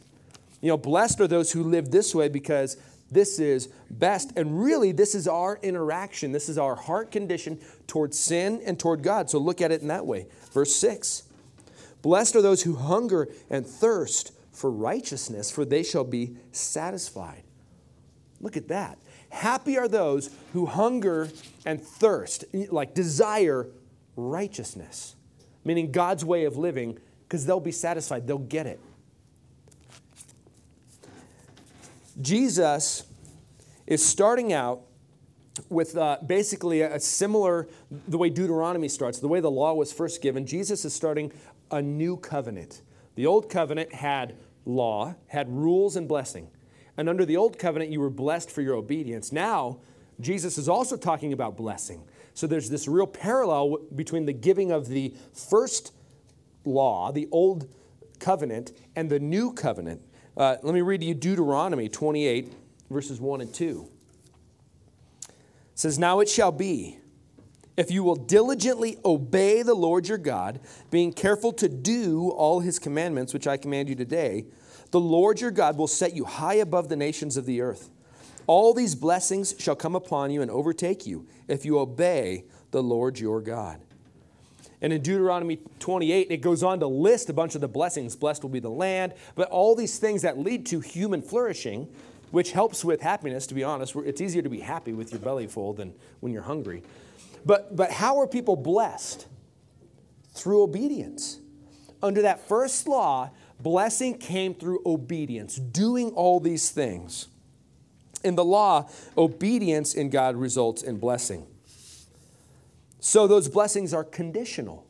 You 0.62 0.70
know, 0.70 0.78
blessed 0.78 1.20
are 1.22 1.28
those 1.28 1.52
who 1.52 1.64
live 1.64 1.92
this 1.92 2.16
way 2.16 2.30
because 2.30 2.78
This 3.12 3.40
is 3.40 3.68
best. 3.90 4.34
And 4.36 4.62
really, 4.62 4.92
this 4.92 5.16
is 5.16 5.28
our 5.28 5.60
interaction. 5.62 6.32
This 6.32 6.50
is 6.50 6.58
our 6.58 6.76
heart 6.76 7.12
condition 7.12 7.60
toward 7.88 8.14
sin 8.14 8.62
and 8.66 8.80
toward 8.80 9.04
God. 9.04 9.30
So 9.30 9.38
look 9.38 9.62
at 9.62 9.72
it 9.72 9.82
in 9.82 9.88
that 9.90 10.06
way. 10.06 10.28
Verse 10.52 10.76
6 10.76 11.24
Blessed 12.02 12.36
are 12.36 12.42
those 12.42 12.64
who 12.64 12.76
hunger 12.76 13.30
and 13.50 13.66
thirst 13.66 14.32
for 14.52 14.72
righteousness, 14.72 15.52
for 15.52 15.66
they 15.66 15.84
shall 15.84 16.04
be 16.04 16.36
satisfied. 16.52 17.44
Look 18.42 18.58
at 18.58 18.68
that. 18.70 18.98
Happy 19.36 19.78
are 19.78 19.90
those 19.90 20.30
who 20.54 20.66
hunger 20.66 21.28
and 21.66 21.82
thirst, 21.82 22.46
like 22.72 22.94
desire 22.94 23.68
righteousness, 24.16 25.18
meaning 25.66 25.92
God's 25.92 26.24
way 26.24 26.46
of 26.46 26.56
living, 26.56 26.98
because 27.28 27.46
they'll 27.46 27.60
be 27.60 27.74
satisfied, 27.74 28.28
they'll 28.28 28.38
get 28.38 28.66
it. 28.66 28.80
Jesus 32.22 33.04
is 33.86 34.04
starting 34.04 34.54
out 34.54 34.84
with 35.68 35.98
uh, 35.98 36.18
basically 36.26 36.80
a, 36.80 36.96
a 36.96 37.00
similar, 37.02 37.68
the 38.08 38.18
way 38.18 38.30
Deuteronomy 38.30 38.88
starts, 38.88 39.20
the 39.20 39.28
way 39.28 39.42
the 39.42 39.52
law 39.52 39.74
was 39.74 39.92
first 39.92 40.22
given. 40.22 40.46
Jesus 40.46 40.86
is 40.86 40.94
starting 40.94 41.34
a 41.72 41.82
new 41.82 42.16
covenant. 42.16 42.82
The 43.16 43.26
old 43.26 43.50
covenant 43.50 43.94
had 43.94 44.38
law, 44.66 45.16
had 45.28 45.50
rules 45.50 45.98
and 45.98 46.08
blessing. 46.08 46.48
And 46.98 47.10
under 47.10 47.26
the 47.26 47.38
old 47.38 47.60
covenant, 47.60 47.92
you 47.92 48.00
were 48.00 48.10
blessed 48.10 48.50
for 48.50 48.62
your 48.62 48.76
obedience. 48.76 49.32
Now, 49.32 49.80
Jesus 50.20 50.58
is 50.58 50.70
also 50.70 50.96
talking 50.96 51.34
about 51.34 51.58
blessing. 51.58 52.04
So 52.34 52.48
there's 52.48 52.70
this 52.70 52.88
real 52.88 53.08
parallel 53.08 53.78
between 53.94 54.26
the 54.26 54.34
giving 54.34 54.72
of 54.72 54.88
the 54.88 55.14
first 55.34 55.94
law, 56.64 57.12
the 57.12 57.28
old 57.32 57.68
covenant, 58.20 58.72
and 58.96 59.10
the 59.10 59.20
new 59.20 59.54
covenant. 59.54 60.02
Uh, 60.38 60.58
let 60.64 60.74
me 60.74 60.82
read 60.82 61.02
to 61.02 61.08
you 61.08 61.14
Deuteronomy 61.14 61.90
28, 61.90 62.54
verses 62.90 63.20
1 63.20 63.42
and 63.42 63.54
2. 63.54 63.88
It 65.28 65.34
says, 65.76 66.00
Now 66.00 66.20
it 66.20 66.30
shall 66.30 66.52
be, 66.52 67.00
if 67.78 67.92
you 67.92 68.04
will 68.04 68.16
diligently 68.16 68.98
obey 69.04 69.62
the 69.62 69.74
Lord 69.74 70.08
your 70.08 70.18
God, 70.18 70.60
being 70.92 71.14
careful 71.14 71.52
to 71.54 71.68
do 71.68 72.30
all 72.32 72.62
his 72.62 72.80
commandments, 72.80 73.34
which 73.34 73.48
I 73.48 73.58
command 73.58 73.90
you 73.90 73.96
today, 73.96 74.46
the 74.92 75.00
Lord 75.00 75.42
your 75.42 75.52
God 75.52 75.78
will 75.78 75.88
set 75.88 76.16
you 76.16 76.26
high 76.26 76.56
above 76.56 76.90
the 76.90 76.96
nations 76.96 77.38
of 77.38 77.46
the 77.46 77.62
earth. 77.62 77.90
All 78.48 78.74
these 78.74 78.96
blessings 78.96 79.56
shall 79.58 79.76
come 79.76 79.96
upon 79.96 80.32
you 80.32 80.42
and 80.42 80.52
overtake 80.52 81.08
you 81.08 81.26
if 81.48 81.66
you 81.66 81.80
obey 81.80 82.46
the 82.72 82.84
Lord 82.84 83.20
your 83.20 83.42
God. 83.42 83.80
And 84.82 84.94
in 84.94 85.02
Deuteronomy 85.02 85.60
28, 85.80 86.28
it 86.30 86.38
goes 86.38 86.62
on 86.62 86.80
to 86.82 86.88
list 86.88 87.30
a 87.30 87.34
bunch 87.34 87.56
of 87.56 87.62
the 87.62 87.68
blessings. 87.68 88.16
Blessed 88.16 88.44
will 88.44 88.50
be 88.50 88.60
the 88.60 88.70
land, 88.70 89.14
but 89.34 89.50
all 89.50 89.76
these 89.76 89.98
things 89.98 90.22
that 90.22 90.38
lead 90.38 90.66
to 90.68 90.80
human 90.80 91.22
flourishing, 91.22 91.88
which 92.32 92.52
helps 92.52 92.86
with 92.86 93.02
happiness, 93.02 93.48
to 93.48 93.56
be 93.56 93.64
honest. 93.64 93.96
It's 93.96 94.22
easier 94.22 94.42
to 94.42 94.50
be 94.50 94.60
happy 94.60 94.94
with 94.94 95.12
your 95.12 95.22
belly 95.22 95.48
full 95.48 95.74
than 95.74 95.94
when 96.20 96.34
you're 96.34 96.44
hungry. 96.44 96.84
But, 97.46 97.76
but 97.76 97.92
how 97.92 98.20
are 98.20 98.28
people 98.28 98.56
blessed? 98.56 99.28
Through 100.34 100.64
obedience. 100.64 101.40
Under 102.04 102.22
that 102.24 102.48
first 102.48 102.88
law, 102.88 103.32
blessing 103.66 104.16
came 104.16 104.54
through 104.54 104.80
obedience, 104.86 105.56
doing 105.56 106.12
all 106.12 106.40
these 106.40 106.70
things. 106.70 107.30
In 108.24 108.36
the 108.36 108.46
law, 108.46 108.88
obedience 109.18 109.96
in 109.96 110.12
God 110.12 110.36
results 110.36 110.84
in 110.84 111.00
blessing. 111.00 111.48
So 113.00 113.26
those 113.26 113.48
blessings 113.48 113.92
are 113.92 114.04
conditional. 114.04 114.86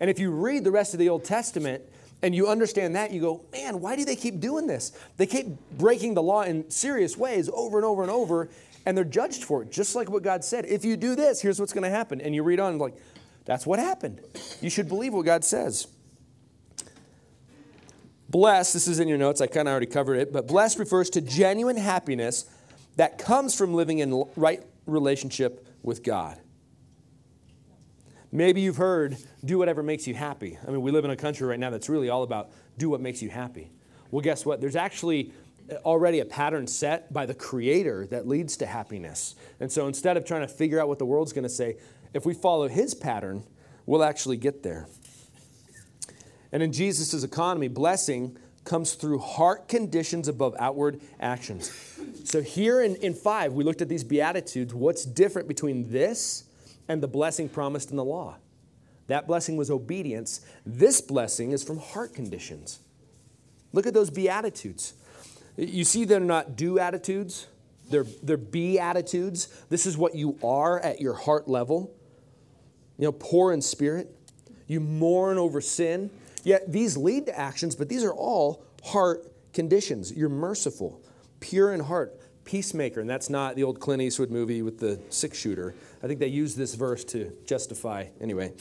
And 0.00 0.10
if 0.10 0.18
you 0.18 0.32
read 0.32 0.64
the 0.64 0.72
rest 0.72 0.92
of 0.92 0.98
the 0.98 1.08
Old 1.08 1.22
Testament 1.22 1.84
and 2.20 2.34
you 2.34 2.48
understand 2.48 2.96
that, 2.96 3.12
you 3.12 3.20
go, 3.20 3.44
man, 3.52 3.80
why 3.80 3.94
do 3.94 4.04
they 4.04 4.16
keep 4.16 4.40
doing 4.40 4.66
this? 4.66 4.90
They 5.16 5.26
keep 5.26 5.46
breaking 5.78 6.14
the 6.14 6.22
law 6.22 6.42
in 6.42 6.68
serious 6.68 7.16
ways 7.16 7.48
over 7.52 7.78
and 7.78 7.84
over 7.84 8.02
and 8.02 8.10
over, 8.10 8.48
and 8.86 8.96
they're 8.96 9.04
judged 9.04 9.44
for 9.44 9.62
it, 9.62 9.70
just 9.70 9.94
like 9.94 10.10
what 10.10 10.24
God 10.24 10.42
said. 10.42 10.64
If 10.64 10.84
you 10.84 10.96
do 10.96 11.14
this, 11.14 11.40
here's 11.40 11.60
what's 11.60 11.72
going 11.72 11.84
to 11.84 11.90
happen. 11.90 12.20
And 12.20 12.34
you 12.34 12.42
read 12.42 12.58
on, 12.58 12.76
like, 12.78 12.96
that's 13.44 13.66
what 13.66 13.78
happened. 13.78 14.20
You 14.60 14.68
should 14.68 14.88
believe 14.88 15.14
what 15.14 15.26
God 15.26 15.44
says. 15.44 15.86
Blessed, 18.30 18.74
this 18.74 18.86
is 18.86 19.00
in 19.00 19.08
your 19.08 19.18
notes, 19.18 19.40
I 19.40 19.48
kind 19.48 19.66
of 19.66 19.72
already 19.72 19.86
covered 19.86 20.14
it, 20.14 20.32
but 20.32 20.46
blessed 20.46 20.78
refers 20.78 21.10
to 21.10 21.20
genuine 21.20 21.76
happiness 21.76 22.44
that 22.94 23.18
comes 23.18 23.56
from 23.56 23.74
living 23.74 23.98
in 23.98 24.24
right 24.36 24.62
relationship 24.86 25.66
with 25.82 26.04
God. 26.04 26.38
Maybe 28.30 28.60
you've 28.60 28.76
heard, 28.76 29.16
do 29.44 29.58
whatever 29.58 29.82
makes 29.82 30.06
you 30.06 30.14
happy. 30.14 30.56
I 30.64 30.70
mean, 30.70 30.80
we 30.80 30.92
live 30.92 31.04
in 31.04 31.10
a 31.10 31.16
country 31.16 31.44
right 31.48 31.58
now 31.58 31.70
that's 31.70 31.88
really 31.88 32.08
all 32.08 32.22
about 32.22 32.50
do 32.78 32.88
what 32.88 33.00
makes 33.00 33.20
you 33.20 33.28
happy. 33.28 33.72
Well, 34.12 34.20
guess 34.20 34.46
what? 34.46 34.60
There's 34.60 34.76
actually 34.76 35.32
uh, 35.68 35.74
already 35.84 36.20
a 36.20 36.24
pattern 36.24 36.68
set 36.68 37.12
by 37.12 37.26
the 37.26 37.34
Creator 37.34 38.06
that 38.06 38.28
leads 38.28 38.56
to 38.58 38.66
happiness. 38.66 39.34
And 39.58 39.72
so 39.72 39.88
instead 39.88 40.16
of 40.16 40.24
trying 40.24 40.42
to 40.42 40.48
figure 40.48 40.80
out 40.80 40.86
what 40.86 41.00
the 41.00 41.06
world's 41.06 41.32
going 41.32 41.42
to 41.42 41.48
say, 41.48 41.78
if 42.14 42.24
we 42.24 42.34
follow 42.34 42.68
His 42.68 42.94
pattern, 42.94 43.42
we'll 43.86 44.04
actually 44.04 44.36
get 44.36 44.62
there. 44.62 44.86
And 46.52 46.62
in 46.62 46.72
Jesus' 46.72 47.22
economy, 47.22 47.68
blessing 47.68 48.36
comes 48.64 48.94
through 48.94 49.18
heart 49.18 49.68
conditions 49.68 50.28
above 50.28 50.54
outward 50.58 51.00
actions. 51.18 51.72
So 52.24 52.42
here 52.42 52.82
in, 52.82 52.96
in 52.96 53.14
five, 53.14 53.52
we 53.52 53.64
looked 53.64 53.80
at 53.80 53.88
these 53.88 54.04
Beatitudes. 54.04 54.74
What's 54.74 55.04
different 55.04 55.48
between 55.48 55.90
this 55.90 56.44
and 56.90 57.00
the 57.00 57.08
blessing 57.08 57.48
promised 57.48 57.92
in 57.92 57.96
the 57.96 58.04
law. 58.04 58.36
That 59.06 59.28
blessing 59.28 59.56
was 59.56 59.70
obedience. 59.70 60.40
This 60.66 61.00
blessing 61.00 61.52
is 61.52 61.62
from 61.62 61.78
heart 61.78 62.14
conditions. 62.14 62.80
Look 63.72 63.86
at 63.86 63.94
those 63.94 64.10
beatitudes. 64.10 64.94
You 65.56 65.84
see, 65.84 66.04
they're 66.04 66.18
not 66.18 66.56
do 66.56 66.80
attitudes, 66.80 67.46
they're, 67.90 68.06
they're 68.22 68.36
be 68.36 68.78
attitudes. 68.78 69.46
This 69.68 69.86
is 69.86 69.96
what 69.96 70.16
you 70.16 70.36
are 70.42 70.80
at 70.80 71.00
your 71.00 71.14
heart 71.14 71.48
level. 71.48 71.94
You 72.98 73.06
know, 73.06 73.12
poor 73.12 73.52
in 73.52 73.62
spirit. 73.62 74.14
You 74.66 74.80
mourn 74.80 75.38
over 75.38 75.60
sin. 75.60 76.10
Yet 76.44 76.72
these 76.72 76.96
lead 76.96 77.26
to 77.26 77.38
actions, 77.38 77.76
but 77.76 77.88
these 77.88 78.04
are 78.04 78.12
all 78.12 78.64
heart 78.84 79.30
conditions. 79.52 80.12
You're 80.12 80.28
merciful, 80.28 81.02
pure 81.40 81.72
in 81.72 81.80
heart, 81.80 82.18
peacemaker. 82.44 83.00
And 83.00 83.08
that's 83.08 83.30
not 83.30 83.56
the 83.56 83.62
old 83.62 83.80
Clint 83.80 84.02
Eastwood 84.02 84.30
movie 84.30 84.62
with 84.62 84.78
the 84.78 85.00
six 85.10 85.38
shooter. 85.38 85.74
I 86.02 86.06
think 86.06 86.18
they 86.18 86.28
use 86.28 86.54
this 86.54 86.74
verse 86.74 87.04
to 87.04 87.32
justify, 87.46 88.06
anyway. 88.20 88.52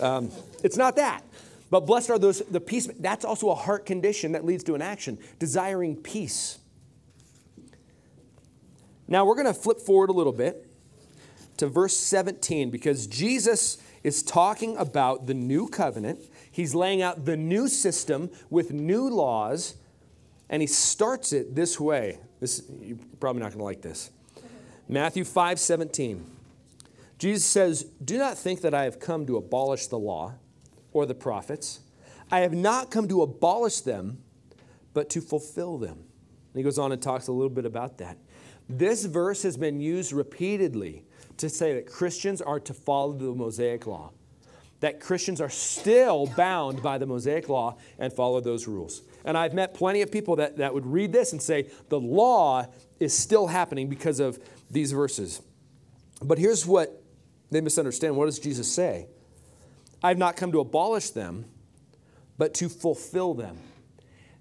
Um, 0.00 0.30
it's 0.62 0.76
not 0.76 0.96
that. 0.96 1.22
But 1.70 1.80
blessed 1.80 2.10
are 2.10 2.18
those, 2.18 2.40
the 2.40 2.60
peace, 2.60 2.88
that's 2.98 3.24
also 3.24 3.50
a 3.50 3.54
heart 3.54 3.86
condition 3.86 4.32
that 4.32 4.44
leads 4.44 4.64
to 4.64 4.74
an 4.74 4.82
action, 4.82 5.18
desiring 5.38 5.96
peace. 5.96 6.58
Now 9.06 9.24
we're 9.24 9.34
going 9.34 9.46
to 9.46 9.54
flip 9.54 9.80
forward 9.80 10.10
a 10.10 10.12
little 10.12 10.32
bit 10.32 10.66
to 11.58 11.66
verse 11.66 11.96
17 11.96 12.70
because 12.70 13.06
Jesus 13.06 13.78
is 14.02 14.22
talking 14.22 14.76
about 14.76 15.26
the 15.26 15.34
new 15.34 15.68
covenant. 15.68 16.20
He's 16.58 16.74
laying 16.74 17.02
out 17.02 17.24
the 17.24 17.36
new 17.36 17.68
system 17.68 18.30
with 18.50 18.72
new 18.72 19.08
laws, 19.08 19.76
and 20.50 20.60
he 20.60 20.66
starts 20.66 21.32
it 21.32 21.54
this 21.54 21.78
way. 21.78 22.18
This, 22.40 22.64
you're 22.80 22.98
probably 23.20 23.42
not 23.42 23.52
going 23.52 23.60
to 23.60 23.64
like 23.64 23.80
this. 23.80 24.10
Matthew 24.88 25.22
5 25.22 25.60
17. 25.60 26.26
Jesus 27.16 27.44
says, 27.44 27.84
Do 28.04 28.18
not 28.18 28.36
think 28.36 28.62
that 28.62 28.74
I 28.74 28.82
have 28.82 28.98
come 28.98 29.24
to 29.26 29.36
abolish 29.36 29.86
the 29.86 30.00
law 30.00 30.34
or 30.92 31.06
the 31.06 31.14
prophets. 31.14 31.78
I 32.28 32.40
have 32.40 32.54
not 32.54 32.90
come 32.90 33.06
to 33.06 33.22
abolish 33.22 33.82
them, 33.82 34.18
but 34.94 35.08
to 35.10 35.20
fulfill 35.20 35.78
them. 35.78 35.92
And 35.92 36.56
he 36.56 36.64
goes 36.64 36.76
on 36.76 36.90
and 36.90 37.00
talks 37.00 37.28
a 37.28 37.32
little 37.32 37.50
bit 37.50 37.66
about 37.66 37.98
that. 37.98 38.18
This 38.68 39.04
verse 39.04 39.44
has 39.44 39.56
been 39.56 39.80
used 39.80 40.12
repeatedly 40.12 41.04
to 41.36 41.48
say 41.48 41.74
that 41.74 41.86
Christians 41.86 42.42
are 42.42 42.58
to 42.58 42.74
follow 42.74 43.12
the 43.12 43.26
Mosaic 43.26 43.86
law, 43.86 44.10
that 44.80 45.00
Christians 45.00 45.40
are 45.40 45.48
still 45.48 46.26
bound 46.36 46.82
by 46.82 46.98
the 46.98 47.06
Mosaic 47.06 47.48
law 47.48 47.76
and 47.98 48.12
follow 48.12 48.40
those 48.40 48.68
rules. 48.68 49.02
And 49.24 49.36
I've 49.36 49.54
met 49.54 49.74
plenty 49.74 50.02
of 50.02 50.12
people 50.12 50.36
that, 50.36 50.58
that 50.58 50.72
would 50.72 50.86
read 50.86 51.12
this 51.12 51.32
and 51.32 51.42
say 51.42 51.70
the 51.88 51.98
law 51.98 52.66
is 53.00 53.16
still 53.16 53.48
happening 53.48 53.88
because 53.88 54.20
of 54.20 54.38
these 54.70 54.92
verses. 54.92 55.42
But 56.22 56.38
here's 56.38 56.66
what 56.66 57.02
they 57.50 57.60
misunderstand. 57.60 58.16
What 58.16 58.26
does 58.26 58.38
Jesus 58.38 58.72
say? 58.72 59.06
I've 60.02 60.18
not 60.18 60.36
come 60.36 60.52
to 60.52 60.60
abolish 60.60 61.10
them, 61.10 61.46
but 62.36 62.54
to 62.54 62.68
fulfill 62.68 63.34
them. 63.34 63.58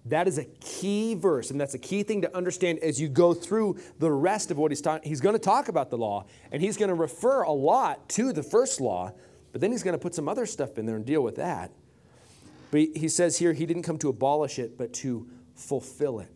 That 0.05 0.27
is 0.27 0.37
a 0.37 0.45
key 0.45 1.15
verse, 1.15 1.51
and 1.51 1.59
that's 1.59 1.73
a 1.73 1.79
key 1.79 2.03
thing 2.03 2.21
to 2.21 2.35
understand 2.35 2.79
as 2.79 3.01
you 3.01 3.09
go 3.09 3.33
through 3.33 3.77
the 3.99 4.11
rest 4.11 4.51
of 4.51 4.57
what 4.57 4.71
he's 4.71 4.79
talking. 4.79 5.09
He's 5.09 5.19
going 5.19 5.35
to 5.35 5.39
talk 5.39 5.67
about 5.67 5.89
the 5.89 5.97
law, 5.97 6.25
and 6.51 6.61
he's 6.61 6.77
going 6.77 6.89
to 6.89 6.95
refer 6.95 7.41
a 7.41 7.51
lot 7.51 8.07
to 8.09 8.31
the 8.31 8.43
first 8.43 8.79
law, 8.79 9.11
but 9.57 9.61
then 9.61 9.71
he's 9.71 9.81
going 9.81 9.95
to 9.95 9.97
put 9.97 10.13
some 10.13 10.29
other 10.29 10.45
stuff 10.45 10.77
in 10.77 10.85
there 10.85 10.97
and 10.97 11.03
deal 11.03 11.23
with 11.23 11.37
that. 11.37 11.71
But 12.69 12.81
he 12.95 13.09
says 13.09 13.39
here 13.39 13.53
he 13.53 13.65
didn't 13.65 13.81
come 13.81 13.97
to 13.97 14.09
abolish 14.09 14.59
it, 14.59 14.77
but 14.77 14.93
to 14.93 15.27
fulfill 15.55 16.19
it 16.19 16.29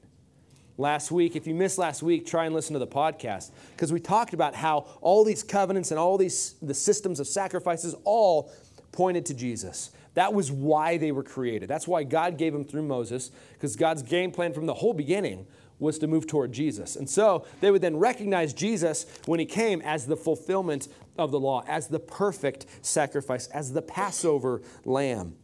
last 0.80 1.12
week. 1.12 1.36
If 1.36 1.46
you 1.46 1.54
missed 1.54 1.78
last 1.78 2.02
week, 2.02 2.26
try 2.26 2.46
and 2.46 2.56
listen 2.56 2.74
to 2.74 2.80
the 2.80 2.88
podcast 2.88 3.52
because 3.76 3.94
we 3.94 4.00
talked 4.00 4.34
about 4.34 4.56
how 4.56 4.88
all 5.02 5.24
these 5.24 5.44
covenants 5.44 5.92
and 5.92 6.00
all 6.00 6.18
these 6.18 6.56
the 6.64 6.74
systems 6.74 7.20
of 7.20 7.28
sacrifices 7.28 7.94
all 8.06 8.52
pointed 8.92 9.24
to 9.28 9.36
Jesus. 9.36 9.92
That 10.16 10.34
was 10.34 10.52
why 10.52 10.98
they 10.98 11.12
were 11.12 11.22
created. 11.22 11.70
That's 11.70 11.88
why 11.88 12.04
God 12.04 12.40
gave 12.40 12.54
them 12.54 12.66
through 12.66 12.88
Moses 12.88 13.30
because 13.54 13.76
God's 13.76 14.02
game 14.02 14.32
plan 14.32 14.52
from 14.52 14.66
the 14.66 14.74
whole 14.74 14.96
beginning 14.96 15.46
was 15.82 15.98
to 15.98 16.08
move 16.08 16.28
toward 16.28 16.52
Jesus. 16.54 16.96
And 16.96 17.10
so 17.10 17.46
they 17.60 17.72
would 17.72 17.82
then 17.82 17.98
recognize 17.98 18.54
Jesus 18.54 19.06
when 19.26 19.40
he 19.40 19.46
came 19.46 19.82
as 19.82 20.06
the 20.06 20.16
fulfillment 20.16 20.88
of 21.18 21.32
the 21.32 21.40
law, 21.40 21.64
as 21.68 21.88
the 21.88 22.00
perfect 22.00 22.68
sacrifice, 22.82 23.48
as 23.48 23.74
the 23.74 23.82
Passover 23.82 24.62
lamb. 24.86 25.36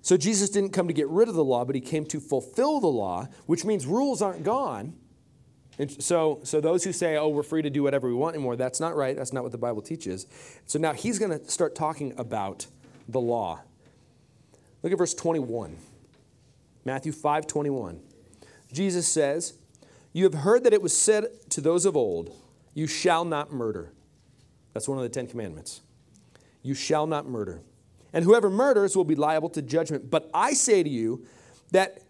So 0.00 0.16
Jesus 0.16 0.50
didn't 0.50 0.70
come 0.70 0.88
to 0.88 0.94
get 0.94 1.08
rid 1.08 1.28
of 1.28 1.34
the 1.34 1.44
law, 1.44 1.64
but 1.64 1.74
he 1.74 1.80
came 1.80 2.04
to 2.06 2.20
fulfill 2.20 2.80
the 2.80 2.88
law, 2.88 3.28
which 3.46 3.64
means 3.64 3.86
rules 3.86 4.20
aren't 4.22 4.42
gone. 4.42 4.94
And 5.78 5.90
so, 6.02 6.40
so 6.44 6.60
those 6.60 6.84
who 6.84 6.92
say, 6.92 7.16
oh, 7.16 7.28
we're 7.28 7.42
free 7.42 7.62
to 7.62 7.70
do 7.70 7.82
whatever 7.82 8.08
we 8.08 8.14
want 8.14 8.34
anymore, 8.34 8.56
that's 8.56 8.80
not 8.80 8.96
right. 8.96 9.16
That's 9.16 9.32
not 9.32 9.42
what 9.42 9.52
the 9.52 9.58
Bible 9.58 9.82
teaches. 9.82 10.26
So 10.66 10.78
now 10.78 10.92
he's 10.92 11.18
going 11.18 11.38
to 11.38 11.48
start 11.50 11.74
talking 11.74 12.14
about 12.16 12.66
the 13.08 13.20
law. 13.20 13.60
Look 14.82 14.92
at 14.92 14.98
verse 14.98 15.14
21. 15.14 15.76
Matthew 16.84 17.12
5 17.12 17.46
21. 17.46 18.00
Jesus 18.72 19.06
says, 19.06 19.54
You 20.12 20.24
have 20.24 20.34
heard 20.34 20.64
that 20.64 20.72
it 20.72 20.82
was 20.82 20.96
said 20.96 21.26
to 21.50 21.60
those 21.60 21.86
of 21.86 21.96
old, 21.96 22.34
You 22.74 22.86
shall 22.86 23.24
not 23.24 23.52
murder. 23.52 23.92
That's 24.72 24.88
one 24.88 24.98
of 24.98 25.04
the 25.04 25.08
Ten 25.08 25.26
Commandments. 25.26 25.80
You 26.62 26.74
shall 26.74 27.06
not 27.06 27.26
murder. 27.26 27.60
And 28.12 28.24
whoever 28.24 28.50
murders 28.50 28.96
will 28.96 29.04
be 29.04 29.14
liable 29.14 29.48
to 29.50 29.62
judgment. 29.62 30.10
But 30.10 30.30
I 30.32 30.52
say 30.52 30.82
to 30.82 30.88
you 30.88 31.26
that 31.72 32.02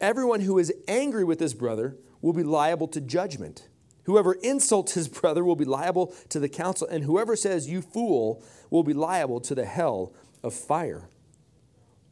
everyone 0.00 0.40
who 0.40 0.58
is 0.58 0.72
angry 0.88 1.24
with 1.24 1.40
his 1.40 1.54
brother 1.54 1.96
will 2.20 2.32
be 2.32 2.42
liable 2.42 2.88
to 2.88 3.00
judgment. 3.00 3.68
Whoever 4.04 4.34
insults 4.34 4.94
his 4.94 5.08
brother 5.08 5.44
will 5.44 5.56
be 5.56 5.64
liable 5.64 6.14
to 6.28 6.38
the 6.38 6.48
council, 6.48 6.86
and 6.88 7.04
whoever 7.04 7.36
says, 7.36 7.68
You 7.68 7.82
fool, 7.82 8.42
will 8.70 8.82
be 8.82 8.92
liable 8.92 9.40
to 9.40 9.54
the 9.54 9.64
hell 9.64 10.12
of 10.42 10.54
fire. 10.54 11.08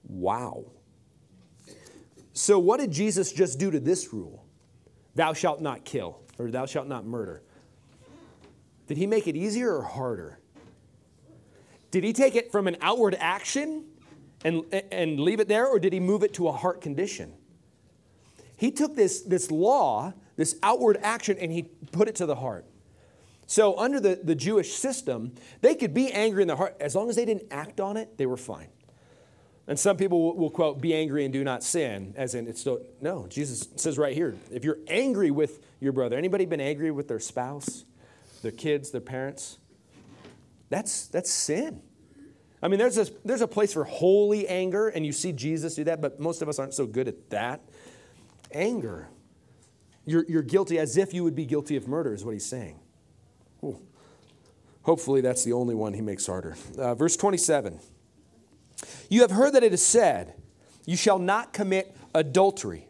Wow. 0.05 0.65
So, 2.33 2.59
what 2.59 2.81
did 2.81 2.91
Jesus 2.91 3.33
just 3.33 3.59
do 3.59 3.71
to 3.71 3.79
this 3.79 4.13
rule? 4.13 4.45
Thou 5.15 5.33
shalt 5.35 5.61
not 5.61 5.85
kill, 5.85 6.21
or 6.39 6.51
thou 6.51 6.67
shalt 6.67 6.87
not 6.87 7.05
murder. 7.05 7.43
Did 8.87 8.97
he 8.97 9.07
make 9.07 9.27
it 9.27 9.37
easier 9.37 9.77
or 9.77 9.83
harder? 9.83 10.39
Did 11.91 12.05
he 12.05 12.13
take 12.13 12.35
it 12.35 12.51
from 12.51 12.67
an 12.67 12.77
outward 12.81 13.17
action 13.19 13.85
and, 14.45 14.65
and 14.91 15.21
leave 15.21 15.41
it 15.41 15.49
there, 15.49 15.67
or 15.67 15.79
did 15.79 15.93
he 15.93 16.01
move 16.01 16.23
it 16.23 16.33
to 16.35 16.49
a 16.49 16.53
heart 16.53 16.81
condition? 16.81 17.35
He 18.57 18.71
took 18.71 18.97
this, 18.97 19.21
this 19.21 19.51
law, 19.51 20.15
this 20.37 20.57
outward 20.63 20.99
action, 21.03 21.37
and 21.39 21.53
he 21.53 21.65
put 21.93 22.09
it 22.09 22.15
to 22.17 22.27
the 22.27 22.37
heart. 22.37 22.65
So, 23.47 23.77
under 23.79 24.01
the, 24.01 24.19
the 24.23 24.35
Jewish 24.35 24.73
system, 24.73 25.35
they 25.61 25.75
could 25.75 25.93
be 25.93 26.11
angry 26.11 26.43
in 26.43 26.49
their 26.49 26.57
heart. 26.57 26.77
As 26.81 26.95
long 26.95 27.11
as 27.11 27.17
they 27.17 27.27
didn't 27.27 27.53
act 27.53 27.81
on 27.81 27.99
it, 27.99 28.17
they 28.17 28.25
were 28.25 28.39
fine. 28.39 28.69
And 29.69 29.79
some 29.79 29.97
people 29.97 30.37
will, 30.37 30.51
quote, 30.51 30.81
be 30.81 30.93
angry 30.93 31.25
and 31.25 31.33
do 31.33 31.45
not 31.45 31.63
sin, 31.63 32.15
as 32.17 32.35
in 32.35 32.49
it's 32.49 32.61
still, 32.61 32.81
no, 33.01 33.27
Jesus 33.29 33.69
says 33.77 33.97
right 33.97 34.15
here, 34.15 34.35
if 34.51 34.65
you're 34.65 34.79
angry 34.89 35.31
with 35.31 35.65
your 35.79 35.93
brother, 35.93 36.17
anybody 36.17 36.47
been 36.47 36.61
angry 36.61 36.91
with 36.91 37.07
their 37.07 37.21
spouse, 37.21 37.85
their 38.43 38.51
kids, 38.51 38.91
their 38.91 39.01
parents? 39.01 39.59
That's, 40.69 41.07
that's 41.07 41.31
sin. 41.31 41.81
I 42.61 42.69
mean, 42.69 42.79
there's 42.79 42.99
a, 42.99 43.07
there's 43.25 43.41
a 43.41 43.49
place 43.49 43.73
for 43.73 43.85
holy 43.85 44.49
anger, 44.49 44.89
and 44.89 45.07
you 45.07 45.13
see 45.13 45.33
Jesus 45.33 45.77
do 45.77 45.85
that, 45.85 46.01
but 46.01 46.19
most 46.19 46.43
of 46.43 46.49
us 46.49 46.59
aren't 46.59 46.75
so 46.75 46.87
good 46.87 47.07
at 47.07 47.31
that. 47.31 47.61
Anger. 48.53 49.09
You're, 50.05 50.25
you're 50.29 50.43
guilty 50.43 50.79
as 50.79 50.97
if 50.97 51.15
you 51.15 51.23
would 51.23 51.37
be 51.37 51.47
guilty 51.47 51.77
of 51.77 51.87
murder, 51.87 52.15
is 52.15 52.25
what 52.25 52.33
he's 52.33 52.47
saying. 52.47 52.81
Ooh. 53.65 53.81
Hopefully, 54.83 55.21
that's 55.21 55.45
the 55.45 55.53
only 55.53 55.77
one 55.77 55.95
he 55.95 56.01
makes 56.01 56.27
harder. 56.27 56.57
Uh, 56.77 56.95
verse 56.95 57.17
27. 57.17 57.79
You 59.09 59.23
have 59.23 59.31
heard 59.31 59.55
that 59.55 59.63
it 59.63 59.73
is 59.73 59.85
said, 59.85 60.35
You 60.87 60.97
shall 60.97 61.19
not 61.19 61.53
commit 61.53 61.97
adultery. 62.15 62.89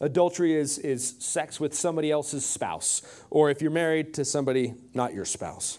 Adultery 0.00 0.54
is, 0.54 0.78
is 0.78 1.14
sex 1.20 1.60
with 1.60 1.74
somebody 1.74 2.10
else's 2.10 2.44
spouse, 2.44 3.02
or 3.30 3.50
if 3.50 3.62
you're 3.62 3.70
married 3.70 4.14
to 4.14 4.24
somebody 4.24 4.74
not 4.94 5.14
your 5.14 5.24
spouse. 5.24 5.78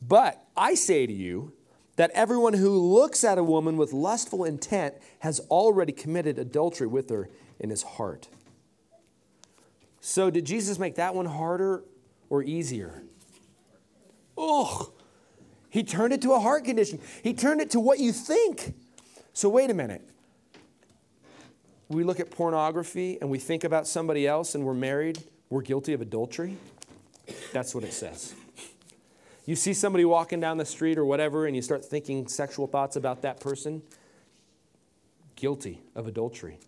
But 0.00 0.40
I 0.56 0.74
say 0.74 1.06
to 1.06 1.12
you 1.12 1.52
that 1.96 2.10
everyone 2.12 2.54
who 2.54 2.70
looks 2.70 3.24
at 3.24 3.38
a 3.38 3.42
woman 3.42 3.76
with 3.76 3.92
lustful 3.92 4.44
intent 4.44 4.94
has 5.20 5.40
already 5.50 5.92
committed 5.92 6.38
adultery 6.38 6.86
with 6.86 7.10
her 7.10 7.28
in 7.58 7.70
his 7.70 7.82
heart. 7.82 8.28
So, 10.00 10.30
did 10.30 10.44
Jesus 10.44 10.78
make 10.78 10.94
that 10.96 11.14
one 11.14 11.26
harder 11.26 11.82
or 12.30 12.42
easier? 12.42 13.02
Oh, 14.38 14.92
he 15.76 15.82
turned 15.82 16.14
it 16.14 16.22
to 16.22 16.32
a 16.32 16.40
heart 16.40 16.64
condition. 16.64 16.98
He 17.22 17.34
turned 17.34 17.60
it 17.60 17.68
to 17.72 17.80
what 17.80 17.98
you 17.98 18.10
think. 18.10 18.72
So, 19.34 19.50
wait 19.50 19.70
a 19.70 19.74
minute. 19.74 20.00
We 21.90 22.02
look 22.02 22.18
at 22.18 22.30
pornography 22.30 23.18
and 23.20 23.28
we 23.28 23.38
think 23.38 23.62
about 23.62 23.86
somebody 23.86 24.26
else 24.26 24.54
and 24.54 24.64
we're 24.64 24.72
married, 24.72 25.22
we're 25.50 25.60
guilty 25.60 25.92
of 25.92 26.00
adultery. 26.00 26.56
That's 27.52 27.74
what 27.74 27.84
it 27.84 27.92
says. 27.92 28.34
You 29.44 29.54
see 29.54 29.74
somebody 29.74 30.06
walking 30.06 30.40
down 30.40 30.56
the 30.56 30.64
street 30.64 30.96
or 30.96 31.04
whatever 31.04 31.44
and 31.44 31.54
you 31.54 31.60
start 31.60 31.84
thinking 31.84 32.26
sexual 32.26 32.66
thoughts 32.66 32.96
about 32.96 33.20
that 33.20 33.38
person, 33.38 33.82
guilty 35.34 35.82
of 35.94 36.06
adultery. 36.06 36.58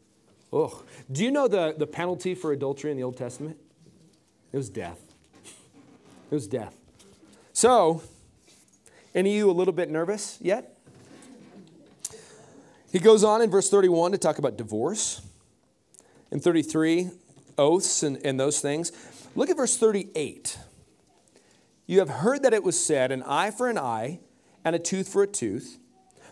Ugh. 0.52 0.84
Do 1.10 1.24
you 1.24 1.30
know 1.30 1.48
the, 1.48 1.74
the 1.74 1.86
penalty 1.86 2.34
for 2.34 2.52
adultery 2.52 2.90
in 2.90 2.98
the 2.98 3.04
Old 3.04 3.16
Testament? 3.16 3.56
It 4.52 4.58
was 4.58 4.68
death. 4.68 5.00
It 6.30 6.34
was 6.34 6.46
death. 6.46 6.76
So, 7.54 8.02
any 9.18 9.30
of 9.30 9.36
you 9.36 9.50
a 9.50 9.52
little 9.52 9.74
bit 9.74 9.90
nervous 9.90 10.38
yet? 10.40 10.78
He 12.92 13.00
goes 13.00 13.24
on 13.24 13.42
in 13.42 13.50
verse 13.50 13.68
31 13.68 14.12
to 14.12 14.18
talk 14.18 14.38
about 14.38 14.56
divorce. 14.56 15.22
In 16.30 16.38
33, 16.38 17.10
oaths 17.58 18.04
and, 18.04 18.24
and 18.24 18.38
those 18.38 18.60
things. 18.60 18.92
Look 19.34 19.50
at 19.50 19.56
verse 19.56 19.76
38. 19.76 20.56
You 21.86 21.98
have 21.98 22.08
heard 22.08 22.44
that 22.44 22.54
it 22.54 22.62
was 22.62 22.82
said, 22.82 23.10
an 23.10 23.24
eye 23.24 23.50
for 23.50 23.68
an 23.68 23.76
eye 23.76 24.20
and 24.64 24.76
a 24.76 24.78
tooth 24.78 25.08
for 25.08 25.24
a 25.24 25.26
tooth. 25.26 25.78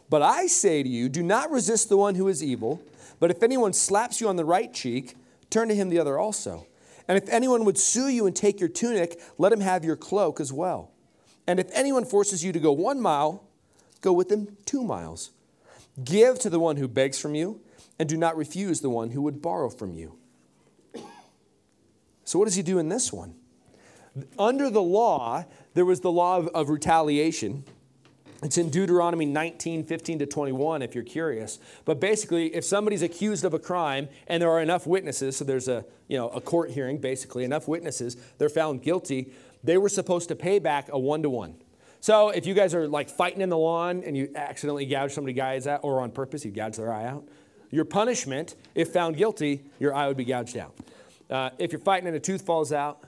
But 0.08 0.22
I 0.22 0.46
say 0.46 0.84
to 0.84 0.88
you, 0.88 1.08
do 1.08 1.24
not 1.24 1.50
resist 1.50 1.88
the 1.88 1.96
one 1.96 2.14
who 2.14 2.28
is 2.28 2.40
evil. 2.40 2.80
But 3.18 3.32
if 3.32 3.42
anyone 3.42 3.72
slaps 3.72 4.20
you 4.20 4.28
on 4.28 4.36
the 4.36 4.44
right 4.44 4.72
cheek, 4.72 5.16
turn 5.50 5.66
to 5.68 5.74
him 5.74 5.88
the 5.88 5.98
other 5.98 6.18
also. 6.18 6.68
And 7.08 7.18
if 7.18 7.28
anyone 7.30 7.64
would 7.64 7.78
sue 7.78 8.08
you 8.08 8.26
and 8.26 8.36
take 8.36 8.60
your 8.60 8.68
tunic, 8.68 9.20
let 9.38 9.52
him 9.52 9.60
have 9.60 9.84
your 9.84 9.96
cloak 9.96 10.38
as 10.38 10.52
well. 10.52 10.92
And 11.46 11.60
if 11.60 11.68
anyone 11.72 12.04
forces 12.04 12.44
you 12.44 12.52
to 12.52 12.58
go 12.58 12.72
one 12.72 13.00
mile, 13.00 13.44
go 14.00 14.12
with 14.12 14.28
them 14.28 14.56
two 14.64 14.82
miles. 14.82 15.30
Give 16.02 16.38
to 16.40 16.50
the 16.50 16.60
one 16.60 16.76
who 16.76 16.88
begs 16.88 17.18
from 17.18 17.34
you, 17.34 17.60
and 17.98 18.08
do 18.08 18.16
not 18.16 18.36
refuse 18.36 18.80
the 18.80 18.90
one 18.90 19.10
who 19.10 19.22
would 19.22 19.40
borrow 19.40 19.70
from 19.70 19.94
you. 19.94 20.18
So, 22.24 22.38
what 22.38 22.46
does 22.46 22.56
he 22.56 22.62
do 22.62 22.78
in 22.78 22.88
this 22.88 23.12
one? 23.12 23.36
Under 24.38 24.68
the 24.68 24.82
law, 24.82 25.44
there 25.74 25.84
was 25.84 26.00
the 26.00 26.10
law 26.10 26.38
of, 26.38 26.48
of 26.48 26.68
retaliation. 26.68 27.64
It's 28.42 28.58
in 28.58 28.68
Deuteronomy 28.68 29.24
19, 29.24 29.84
15 29.84 30.18
to 30.18 30.26
21, 30.26 30.82
if 30.82 30.94
you're 30.94 31.04
curious. 31.04 31.58
But 31.84 32.00
basically, 32.00 32.54
if 32.54 32.64
somebody's 32.64 33.02
accused 33.02 33.44
of 33.44 33.54
a 33.54 33.58
crime 33.58 34.08
and 34.26 34.42
there 34.42 34.50
are 34.50 34.60
enough 34.60 34.86
witnesses, 34.86 35.36
so 35.36 35.44
there's 35.44 35.68
a, 35.68 35.84
you 36.08 36.18
know, 36.18 36.28
a 36.30 36.40
court 36.40 36.70
hearing, 36.70 36.98
basically, 36.98 37.44
enough 37.44 37.66
witnesses, 37.66 38.16
they're 38.38 38.48
found 38.48 38.82
guilty, 38.82 39.32
they 39.64 39.78
were 39.78 39.88
supposed 39.88 40.28
to 40.28 40.36
pay 40.36 40.58
back 40.58 40.88
a 40.90 40.98
one 40.98 41.22
to 41.22 41.30
one. 41.30 41.56
So 42.00 42.28
if 42.28 42.46
you 42.46 42.54
guys 42.54 42.74
are 42.74 42.86
like 42.86 43.08
fighting 43.08 43.40
in 43.40 43.48
the 43.48 43.58
lawn 43.58 44.04
and 44.04 44.16
you 44.16 44.30
accidentally 44.36 44.86
gouge 44.86 45.12
somebody's 45.12 45.40
eyes 45.40 45.66
out, 45.66 45.80
or 45.82 46.00
on 46.00 46.10
purpose 46.10 46.44
you 46.44 46.50
gouge 46.50 46.76
their 46.76 46.92
eye 46.92 47.06
out, 47.06 47.26
your 47.70 47.84
punishment, 47.84 48.54
if 48.74 48.92
found 48.92 49.16
guilty, 49.16 49.62
your 49.80 49.94
eye 49.94 50.06
would 50.06 50.16
be 50.16 50.24
gouged 50.24 50.56
out. 50.56 50.74
Uh, 51.28 51.50
if 51.58 51.72
you're 51.72 51.80
fighting 51.80 52.06
and 52.06 52.16
a 52.16 52.20
tooth 52.20 52.42
falls 52.42 52.72
out, 52.72 53.02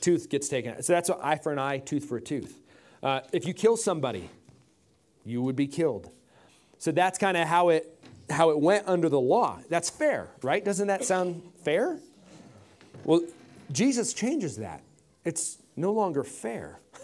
tooth 0.00 0.28
gets 0.28 0.48
taken 0.48 0.74
out. 0.74 0.84
So 0.84 0.92
that's 0.92 1.08
an 1.08 1.16
eye 1.20 1.36
for 1.36 1.52
an 1.52 1.58
eye, 1.58 1.78
tooth 1.78 2.04
for 2.04 2.16
a 2.16 2.20
tooth. 2.20 2.60
Uh, 3.02 3.20
if 3.32 3.46
you 3.46 3.54
kill 3.54 3.76
somebody, 3.76 4.30
you 5.24 5.42
would 5.42 5.56
be 5.56 5.66
killed. 5.66 6.10
So 6.78 6.92
that's 6.92 7.18
kind 7.18 7.36
of 7.36 7.48
how 7.48 7.70
it 7.70 7.88
how 8.30 8.50
it 8.50 8.58
went 8.58 8.88
under 8.88 9.08
the 9.08 9.20
law. 9.20 9.58
That's 9.68 9.90
fair, 9.90 10.28
right? 10.42 10.64
Doesn't 10.64 10.86
that 10.86 11.04
sound 11.04 11.42
fair? 11.64 11.98
Well, 13.04 13.22
Jesus 13.72 14.12
changes 14.12 14.56
that. 14.58 14.82
It's 15.24 15.58
no 15.76 15.92
longer 15.92 16.24
fair. 16.24 16.80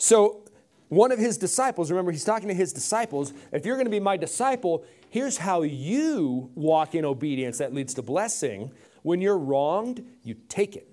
So, 0.00 0.44
one 0.88 1.10
of 1.10 1.18
his 1.18 1.36
disciples, 1.36 1.90
remember, 1.90 2.12
he's 2.12 2.24
talking 2.24 2.46
to 2.46 2.54
his 2.54 2.72
disciples. 2.72 3.32
If 3.52 3.66
you're 3.66 3.74
going 3.74 3.86
to 3.86 3.90
be 3.90 3.98
my 3.98 4.16
disciple, 4.16 4.84
here's 5.10 5.38
how 5.38 5.62
you 5.62 6.50
walk 6.54 6.94
in 6.94 7.04
obedience 7.04 7.58
that 7.58 7.74
leads 7.74 7.94
to 7.94 8.02
blessing. 8.02 8.70
When 9.02 9.20
you're 9.20 9.36
wronged, 9.36 10.04
you 10.22 10.36
take 10.48 10.76
it. 10.76 10.88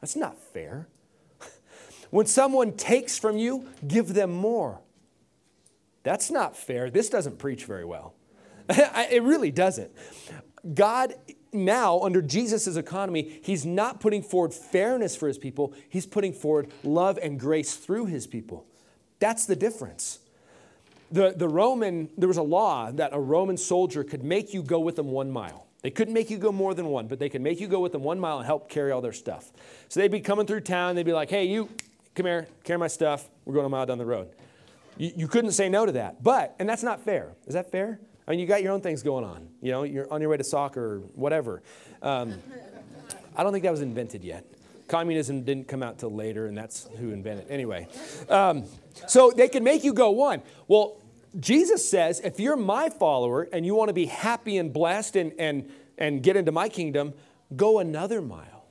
That's 0.00 0.16
not 0.16 0.38
fair. 0.38 0.88
When 2.10 2.24
someone 2.24 2.72
takes 2.72 3.18
from 3.18 3.36
you, 3.36 3.68
give 3.86 4.14
them 4.14 4.30
more. 4.30 4.80
That's 6.04 6.30
not 6.30 6.56
fair. 6.56 6.88
This 6.88 7.10
doesn't 7.10 7.38
preach 7.38 7.66
very 7.66 7.84
well. 7.84 8.14
it 8.70 9.22
really 9.22 9.50
doesn't. 9.50 9.90
God 10.72 11.14
now, 11.52 12.00
under 12.00 12.20
Jesus' 12.20 12.76
economy, 12.76 13.40
he's 13.42 13.64
not 13.64 14.00
putting 14.00 14.22
forward 14.22 14.52
fairness 14.52 15.16
for 15.16 15.28
his 15.28 15.38
people, 15.38 15.72
he's 15.88 16.06
putting 16.06 16.32
forward 16.32 16.68
love 16.82 17.18
and 17.22 17.38
grace 17.40 17.74
through 17.76 18.06
his 18.06 18.26
people. 18.26 18.66
That's 19.18 19.46
the 19.46 19.56
difference. 19.56 20.20
the, 21.10 21.32
the 21.34 21.48
Roman, 21.48 22.10
there 22.16 22.28
was 22.28 22.36
a 22.36 22.42
law 22.42 22.90
that 22.92 23.10
a 23.12 23.20
Roman 23.20 23.56
soldier 23.56 24.04
could 24.04 24.22
make 24.22 24.52
you 24.52 24.62
go 24.62 24.78
with 24.80 24.96
them 24.96 25.08
one 25.08 25.30
mile. 25.30 25.66
They 25.82 25.90
couldn't 25.90 26.14
make 26.14 26.28
you 26.28 26.38
go 26.38 26.50
more 26.52 26.74
than 26.74 26.86
one, 26.86 27.06
but 27.06 27.18
they 27.18 27.28
could 27.28 27.40
make 27.40 27.60
you 27.60 27.68
go 27.68 27.80
with 27.80 27.92
them 27.92 28.02
one 28.02 28.18
mile 28.18 28.38
and 28.38 28.46
help 28.46 28.68
carry 28.68 28.90
all 28.90 29.00
their 29.00 29.12
stuff. 29.12 29.52
So 29.88 30.00
they'd 30.00 30.10
be 30.10 30.20
coming 30.20 30.46
through 30.46 30.60
town, 30.60 30.96
they'd 30.96 31.06
be 31.06 31.12
like, 31.12 31.30
hey, 31.30 31.44
you, 31.44 31.68
come 32.14 32.26
here, 32.26 32.48
carry 32.64 32.78
my 32.78 32.88
stuff. 32.88 33.28
We're 33.44 33.54
going 33.54 33.66
a 33.66 33.68
mile 33.68 33.86
down 33.86 33.98
the 33.98 34.06
road. 34.06 34.28
You, 34.96 35.12
you 35.16 35.28
couldn't 35.28 35.52
say 35.52 35.68
no 35.68 35.86
to 35.86 35.92
that. 35.92 36.22
But, 36.22 36.56
and 36.58 36.68
that's 36.68 36.82
not 36.82 37.04
fair. 37.04 37.32
Is 37.46 37.54
that 37.54 37.70
fair? 37.70 38.00
I 38.28 38.32
mean, 38.32 38.40
you 38.40 38.46
got 38.46 38.62
your 38.62 38.72
own 38.72 38.82
things 38.82 39.02
going 39.02 39.24
on. 39.24 39.48
You 39.62 39.72
know, 39.72 39.82
you're 39.84 40.12
on 40.12 40.20
your 40.20 40.28
way 40.28 40.36
to 40.36 40.44
soccer 40.44 40.96
or 40.96 40.98
whatever. 41.14 41.62
Um, 42.02 42.34
I 43.34 43.42
don't 43.42 43.52
think 43.52 43.64
that 43.64 43.70
was 43.70 43.80
invented 43.80 44.22
yet. 44.22 44.44
Communism 44.86 45.44
didn't 45.44 45.66
come 45.66 45.82
out 45.82 45.98
till 45.98 46.12
later, 46.12 46.46
and 46.46 46.56
that's 46.56 46.88
who 46.98 47.10
invented 47.10 47.46
it. 47.46 47.52
Anyway, 47.52 47.88
um, 48.28 48.64
so 49.06 49.32
they 49.34 49.48
can 49.48 49.64
make 49.64 49.82
you 49.82 49.94
go 49.94 50.10
one. 50.10 50.42
Well, 50.66 51.02
Jesus 51.40 51.88
says, 51.88 52.20
if 52.20 52.38
you're 52.38 52.56
my 52.56 52.90
follower 52.90 53.48
and 53.50 53.64
you 53.64 53.74
want 53.74 53.88
to 53.88 53.94
be 53.94 54.06
happy 54.06 54.58
and 54.58 54.74
blessed 54.74 55.16
and, 55.16 55.32
and, 55.38 55.70
and 55.96 56.22
get 56.22 56.36
into 56.36 56.52
my 56.52 56.68
kingdom, 56.68 57.14
go 57.56 57.78
another 57.78 58.20
mile. 58.20 58.66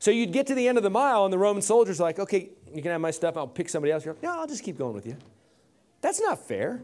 So 0.00 0.10
you'd 0.10 0.32
get 0.32 0.48
to 0.48 0.56
the 0.56 0.66
end 0.66 0.76
of 0.76 0.82
the 0.82 0.90
mile, 0.90 1.24
and 1.24 1.32
the 1.32 1.38
Roman 1.38 1.62
soldiers 1.62 2.00
are 2.00 2.04
like, 2.04 2.18
okay, 2.18 2.50
you 2.74 2.82
can 2.82 2.90
have 2.90 3.00
my 3.00 3.12
stuff, 3.12 3.36
I'll 3.36 3.46
pick 3.46 3.68
somebody 3.68 3.92
else. 3.92 4.04
You're 4.04 4.14
like, 4.14 4.24
no, 4.24 4.40
I'll 4.40 4.48
just 4.48 4.64
keep 4.64 4.76
going 4.76 4.94
with 4.94 5.06
you. 5.06 5.16
That's 6.00 6.20
not 6.20 6.44
fair. 6.48 6.82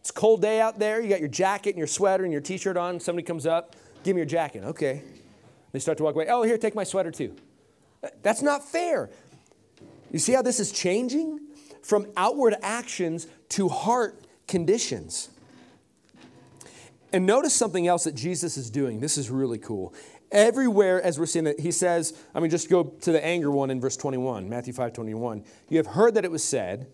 It's 0.00 0.10
a 0.10 0.14
cold 0.14 0.42
day 0.42 0.60
out 0.60 0.78
there, 0.78 1.00
you 1.00 1.08
got 1.08 1.20
your 1.20 1.28
jacket 1.28 1.70
and 1.70 1.78
your 1.78 1.86
sweater 1.86 2.24
and 2.24 2.32
your 2.32 2.40
t 2.40 2.56
shirt 2.56 2.76
on, 2.76 3.00
somebody 3.00 3.24
comes 3.24 3.46
up, 3.46 3.76
give 4.02 4.16
me 4.16 4.20
your 4.20 4.26
jacket. 4.26 4.64
Okay. 4.64 5.02
They 5.72 5.78
start 5.78 5.98
to 5.98 6.04
walk 6.04 6.14
away. 6.14 6.26
Oh, 6.28 6.42
here, 6.42 6.58
take 6.58 6.74
my 6.74 6.84
sweater 6.84 7.10
too. 7.10 7.36
That's 8.22 8.42
not 8.42 8.64
fair. 8.64 9.10
You 10.10 10.18
see 10.18 10.32
how 10.32 10.42
this 10.42 10.58
is 10.58 10.72
changing? 10.72 11.38
From 11.82 12.06
outward 12.16 12.56
actions 12.62 13.26
to 13.50 13.68
heart 13.68 14.24
conditions. 14.48 15.30
And 17.12 17.26
notice 17.26 17.54
something 17.54 17.86
else 17.86 18.04
that 18.04 18.14
Jesus 18.14 18.56
is 18.56 18.70
doing. 18.70 19.00
This 19.00 19.18
is 19.18 19.30
really 19.30 19.58
cool. 19.58 19.94
Everywhere, 20.30 21.02
as 21.02 21.18
we're 21.18 21.26
seeing 21.26 21.46
it, 21.46 21.58
he 21.58 21.72
says, 21.72 22.16
I 22.34 22.40
mean, 22.40 22.50
just 22.50 22.70
go 22.70 22.84
to 22.84 23.12
the 23.12 23.24
anger 23.24 23.50
one 23.50 23.70
in 23.70 23.80
verse 23.80 23.96
21, 23.96 24.48
Matthew 24.48 24.72
5 24.72 24.92
21. 24.92 25.44
You 25.68 25.76
have 25.78 25.88
heard 25.88 26.14
that 26.14 26.24
it 26.24 26.30
was 26.30 26.44
said, 26.44 26.86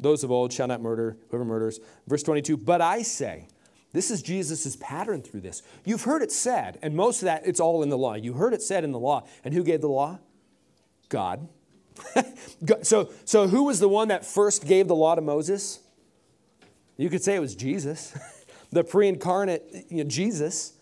those 0.00 0.24
of 0.24 0.30
old 0.30 0.52
shall 0.52 0.66
not 0.66 0.80
murder, 0.80 1.16
whoever 1.28 1.44
murders. 1.44 1.80
Verse 2.06 2.22
22, 2.22 2.56
but 2.56 2.80
I 2.80 3.02
say, 3.02 3.48
this 3.92 4.10
is 4.10 4.22
Jesus' 4.22 4.76
pattern 4.76 5.22
through 5.22 5.40
this. 5.40 5.62
You've 5.84 6.04
heard 6.04 6.22
it 6.22 6.30
said, 6.30 6.78
and 6.82 6.94
most 6.94 7.22
of 7.22 7.26
that, 7.26 7.42
it's 7.44 7.60
all 7.60 7.82
in 7.82 7.88
the 7.88 7.98
law. 7.98 8.14
You 8.14 8.34
heard 8.34 8.54
it 8.54 8.62
said 8.62 8.84
in 8.84 8.92
the 8.92 8.98
law. 8.98 9.26
And 9.44 9.52
who 9.52 9.64
gave 9.64 9.80
the 9.80 9.88
law? 9.88 10.20
God. 11.08 11.48
so, 12.82 13.10
so 13.24 13.48
who 13.48 13.64
was 13.64 13.80
the 13.80 13.88
one 13.88 14.08
that 14.08 14.24
first 14.24 14.66
gave 14.66 14.86
the 14.86 14.94
law 14.94 15.16
to 15.16 15.20
Moses? 15.20 15.80
You 16.96 17.10
could 17.10 17.22
say 17.22 17.34
it 17.34 17.40
was 17.40 17.54
Jesus, 17.54 18.16
the 18.70 18.84
pre 18.84 19.08
incarnate 19.08 19.86
you 19.88 20.04
know, 20.04 20.10
Jesus. 20.10 20.74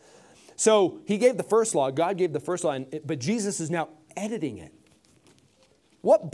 So 0.56 1.00
he 1.06 1.16
gave 1.16 1.36
the 1.36 1.44
first 1.44 1.74
law, 1.74 1.90
God 1.90 2.18
gave 2.18 2.32
the 2.32 2.40
first 2.40 2.64
law, 2.64 2.78
but 3.04 3.20
Jesus 3.20 3.60
is 3.60 3.70
now 3.70 3.88
editing 4.16 4.58
it. 4.58 4.74
What 6.00 6.30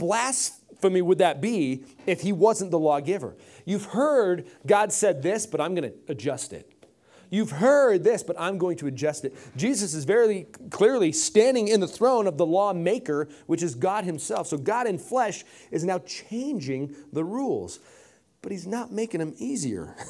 blasphemy 0.81 1.01
would 1.01 1.17
that 1.17 1.41
be 1.41 1.83
if 2.05 2.21
he 2.21 2.31
wasn't 2.31 2.71
the 2.71 2.79
lawgiver? 2.79 3.35
You've 3.65 3.85
heard 3.85 4.47
God 4.65 4.91
said 4.91 5.21
this, 5.21 5.45
but 5.45 5.59
I'm 5.59 5.75
going 5.75 5.91
to 5.91 5.97
adjust 6.07 6.53
it. 6.53 6.71
You've 7.31 7.51
heard 7.51 8.03
this, 8.03 8.21
but 8.23 8.35
I'm 8.39 8.57
going 8.57 8.77
to 8.77 8.87
adjust 8.87 9.25
it. 9.25 9.35
Jesus 9.57 9.93
is 9.93 10.05
very 10.05 10.45
clearly 10.69 11.11
standing 11.11 11.67
in 11.67 11.79
the 11.79 11.87
throne 11.87 12.27
of 12.27 12.37
the 12.37 12.45
lawmaker, 12.45 13.27
which 13.47 13.63
is 13.63 13.75
God 13.75 14.05
Himself. 14.05 14.47
So 14.47 14.57
God 14.57 14.87
in 14.87 14.99
flesh 14.99 15.43
is 15.71 15.83
now 15.83 15.99
changing 15.99 16.95
the 17.11 17.23
rules 17.23 17.79
but 18.45 18.51
he's 18.51 18.67
not 18.67 18.91
making 18.91 19.21
them 19.21 19.33
easier. 19.39 19.95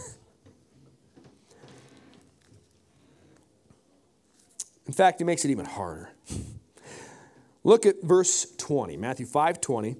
In 4.86 4.92
fact, 4.92 5.20
he 5.20 5.24
makes 5.24 5.46
it 5.46 5.52
even 5.52 5.64
harder. 5.64 6.10
Look 7.64 7.86
at 7.86 8.04
verse 8.04 8.46
20, 8.58 8.98
Matthew 8.98 9.26
5 9.26 9.62
20. 9.62 9.96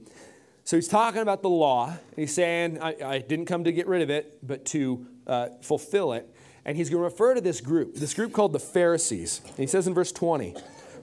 So 0.66 0.78
he's 0.78 0.88
talking 0.88 1.22
about 1.22 1.44
the 1.44 1.50
law, 1.50 1.90
and 1.90 2.00
he's 2.16 2.34
saying, 2.34 2.82
I, 2.82 2.96
I 3.06 3.20
didn't 3.20 3.46
come 3.46 3.66
to 3.66 3.72
get 3.72 3.86
rid 3.86 4.02
of 4.02 4.10
it, 4.10 4.40
but 4.42 4.66
to 4.68 5.06
uh, 5.28 5.50
fulfill 5.62 6.14
it. 6.14 6.28
And 6.66 6.76
he's 6.76 6.90
going 6.90 7.02
to 7.02 7.04
refer 7.04 7.36
to 7.36 7.42
this 7.42 7.62
group, 7.62 7.94
this 7.94 8.16
group 8.16 8.34
called 8.34 8.52
the 8.52 8.60
Pharisees. 8.60 9.42
And 9.46 9.58
he 9.58 9.68
says 9.68 9.86
in 9.86 9.94
verse 9.94 10.12
20, 10.12 10.56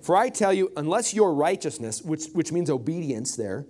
For 0.03 0.17
I 0.17 0.31
tell 0.31 0.53
you, 0.53 0.73
unless 0.77 1.15
your 1.15 1.33
righteousness, 1.33 2.03
which, 2.03 2.27
which 2.33 2.51
means 2.51 2.71
obedience 2.71 3.37
there, 3.37 3.65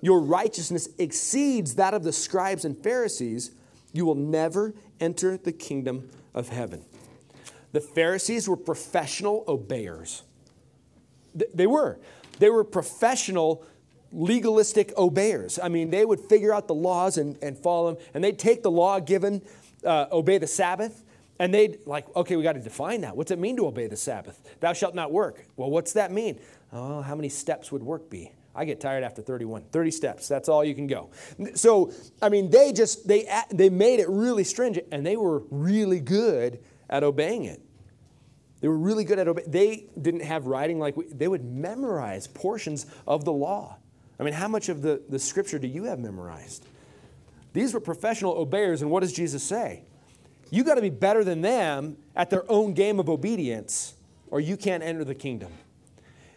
your 0.00 0.20
righteousness 0.20 0.88
exceeds 0.98 1.76
that 1.76 1.94
of 1.94 2.02
the 2.02 2.12
scribes 2.12 2.64
and 2.64 2.76
Pharisees, 2.76 3.52
you 3.92 4.04
will 4.04 4.16
never 4.16 4.74
enter 4.98 5.36
the 5.36 5.52
kingdom 5.52 6.10
of 6.34 6.48
heaven. 6.48 6.84
The 7.70 7.80
Pharisees 7.80 8.48
were 8.48 8.56
professional 8.56 9.44
obeyers. 9.46 10.24
They 11.54 11.68
were. 11.68 12.00
They 12.40 12.50
were 12.50 12.64
professional 12.64 13.64
legalistic 14.12 14.96
obeyers. 14.96 15.58
I 15.62 15.68
mean, 15.68 15.90
they 15.90 16.04
would 16.04 16.20
figure 16.20 16.52
out 16.52 16.68
the 16.68 16.74
laws 16.74 17.18
and, 17.18 17.38
and 17.42 17.58
follow 17.58 17.94
them, 17.94 18.04
and 18.14 18.24
they'd 18.24 18.38
take 18.38 18.62
the 18.62 18.70
law 18.70 19.00
given, 19.00 19.42
uh, 19.84 20.06
obey 20.12 20.38
the 20.38 20.46
Sabbath, 20.46 21.04
and 21.38 21.54
they'd 21.54 21.78
like, 21.86 22.04
okay, 22.16 22.36
we 22.36 22.42
got 22.42 22.54
to 22.54 22.60
define 22.60 23.02
that. 23.02 23.16
What's 23.16 23.30
it 23.30 23.38
mean 23.38 23.56
to 23.56 23.66
obey 23.66 23.86
the 23.86 23.96
Sabbath? 23.96 24.40
Thou 24.60 24.72
shalt 24.72 24.94
not 24.94 25.12
work. 25.12 25.46
Well, 25.56 25.70
what's 25.70 25.92
that 25.92 26.10
mean? 26.10 26.40
Oh, 26.72 27.00
how 27.00 27.14
many 27.14 27.28
steps 27.28 27.70
would 27.70 27.82
work 27.82 28.10
be? 28.10 28.32
I 28.54 28.64
get 28.64 28.80
tired 28.80 29.04
after 29.04 29.22
31. 29.22 29.66
30 29.70 29.90
steps, 29.92 30.26
that's 30.26 30.48
all 30.48 30.64
you 30.64 30.74
can 30.74 30.88
go. 30.88 31.10
So, 31.54 31.92
I 32.20 32.28
mean, 32.28 32.50
they 32.50 32.72
just, 32.72 33.06
they, 33.06 33.28
they 33.50 33.70
made 33.70 34.00
it 34.00 34.08
really 34.08 34.42
stringent 34.42 34.88
and 34.90 35.06
they 35.06 35.16
were 35.16 35.44
really 35.50 36.00
good 36.00 36.58
at 36.90 37.04
obeying 37.04 37.44
it. 37.44 37.62
They 38.60 38.66
were 38.66 38.76
really 38.76 39.04
good 39.04 39.20
at 39.20 39.28
obeying. 39.28 39.48
They 39.48 39.86
didn't 40.00 40.22
have 40.22 40.46
writing 40.46 40.80
like 40.80 40.96
we, 40.96 41.06
they 41.06 41.28
would 41.28 41.44
memorize 41.44 42.26
portions 42.26 42.86
of 43.06 43.24
the 43.24 43.32
law. 43.32 43.78
I 44.18 44.24
mean, 44.24 44.34
how 44.34 44.48
much 44.48 44.68
of 44.68 44.82
the, 44.82 45.00
the 45.08 45.18
scripture 45.18 45.58
do 45.58 45.68
you 45.68 45.84
have 45.84 45.98
memorized? 45.98 46.66
These 47.52 47.72
were 47.72 47.80
professional 47.80 48.32
obeyers, 48.32 48.82
and 48.82 48.90
what 48.90 49.00
does 49.00 49.12
Jesus 49.12 49.42
say? 49.42 49.82
You 50.50 50.64
got 50.64 50.74
to 50.74 50.80
be 50.80 50.90
better 50.90 51.24
than 51.24 51.40
them 51.40 51.96
at 52.16 52.30
their 52.30 52.50
own 52.50 52.74
game 52.74 52.98
of 52.98 53.08
obedience, 53.08 53.94
or 54.28 54.40
you 54.40 54.56
can't 54.56 54.82
enter 54.82 55.04
the 55.04 55.14
kingdom. 55.14 55.52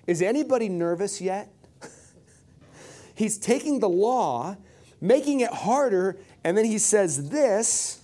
Is 0.06 0.22
anybody 0.22 0.70
nervous 0.70 1.22
yet? 1.22 1.52
He's 3.16 3.38
taking 3.38 3.80
the 3.80 3.90
law, 3.90 4.58
making 5.00 5.40
it 5.40 5.52
harder, 5.52 6.18
and 6.44 6.58
then 6.58 6.66
he 6.66 6.78
says 6.78 7.30
this, 7.30 8.02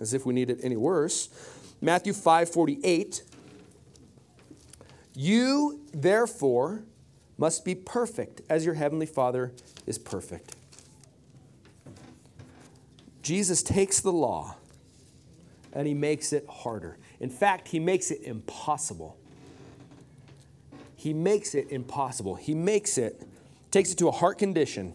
as 0.00 0.14
if 0.14 0.26
we 0.26 0.34
need 0.34 0.50
it 0.50 0.60
any 0.62 0.76
worse. 0.76 1.28
Matthew 1.80 2.12
5 2.12 2.50
48. 2.50 3.22
You, 5.14 5.80
therefore, 5.92 6.82
must 7.36 7.64
be 7.64 7.74
perfect 7.74 8.40
as 8.48 8.64
your 8.64 8.74
heavenly 8.74 9.06
Father 9.06 9.52
is 9.86 9.98
perfect. 9.98 10.54
Jesus 13.22 13.62
takes 13.62 14.00
the 14.00 14.12
law 14.12 14.56
and 15.72 15.86
he 15.86 15.94
makes 15.94 16.32
it 16.32 16.46
harder. 16.48 16.98
In 17.20 17.30
fact, 17.30 17.68
he 17.68 17.80
makes 17.80 18.10
it 18.10 18.22
impossible. 18.22 19.16
He 20.94 21.12
makes 21.12 21.54
it 21.54 21.68
impossible. 21.70 22.34
He 22.34 22.54
makes 22.54 22.98
it 22.98 23.26
takes 23.70 23.90
it 23.90 23.98
to 23.98 24.08
a 24.08 24.12
heart 24.12 24.38
condition 24.38 24.94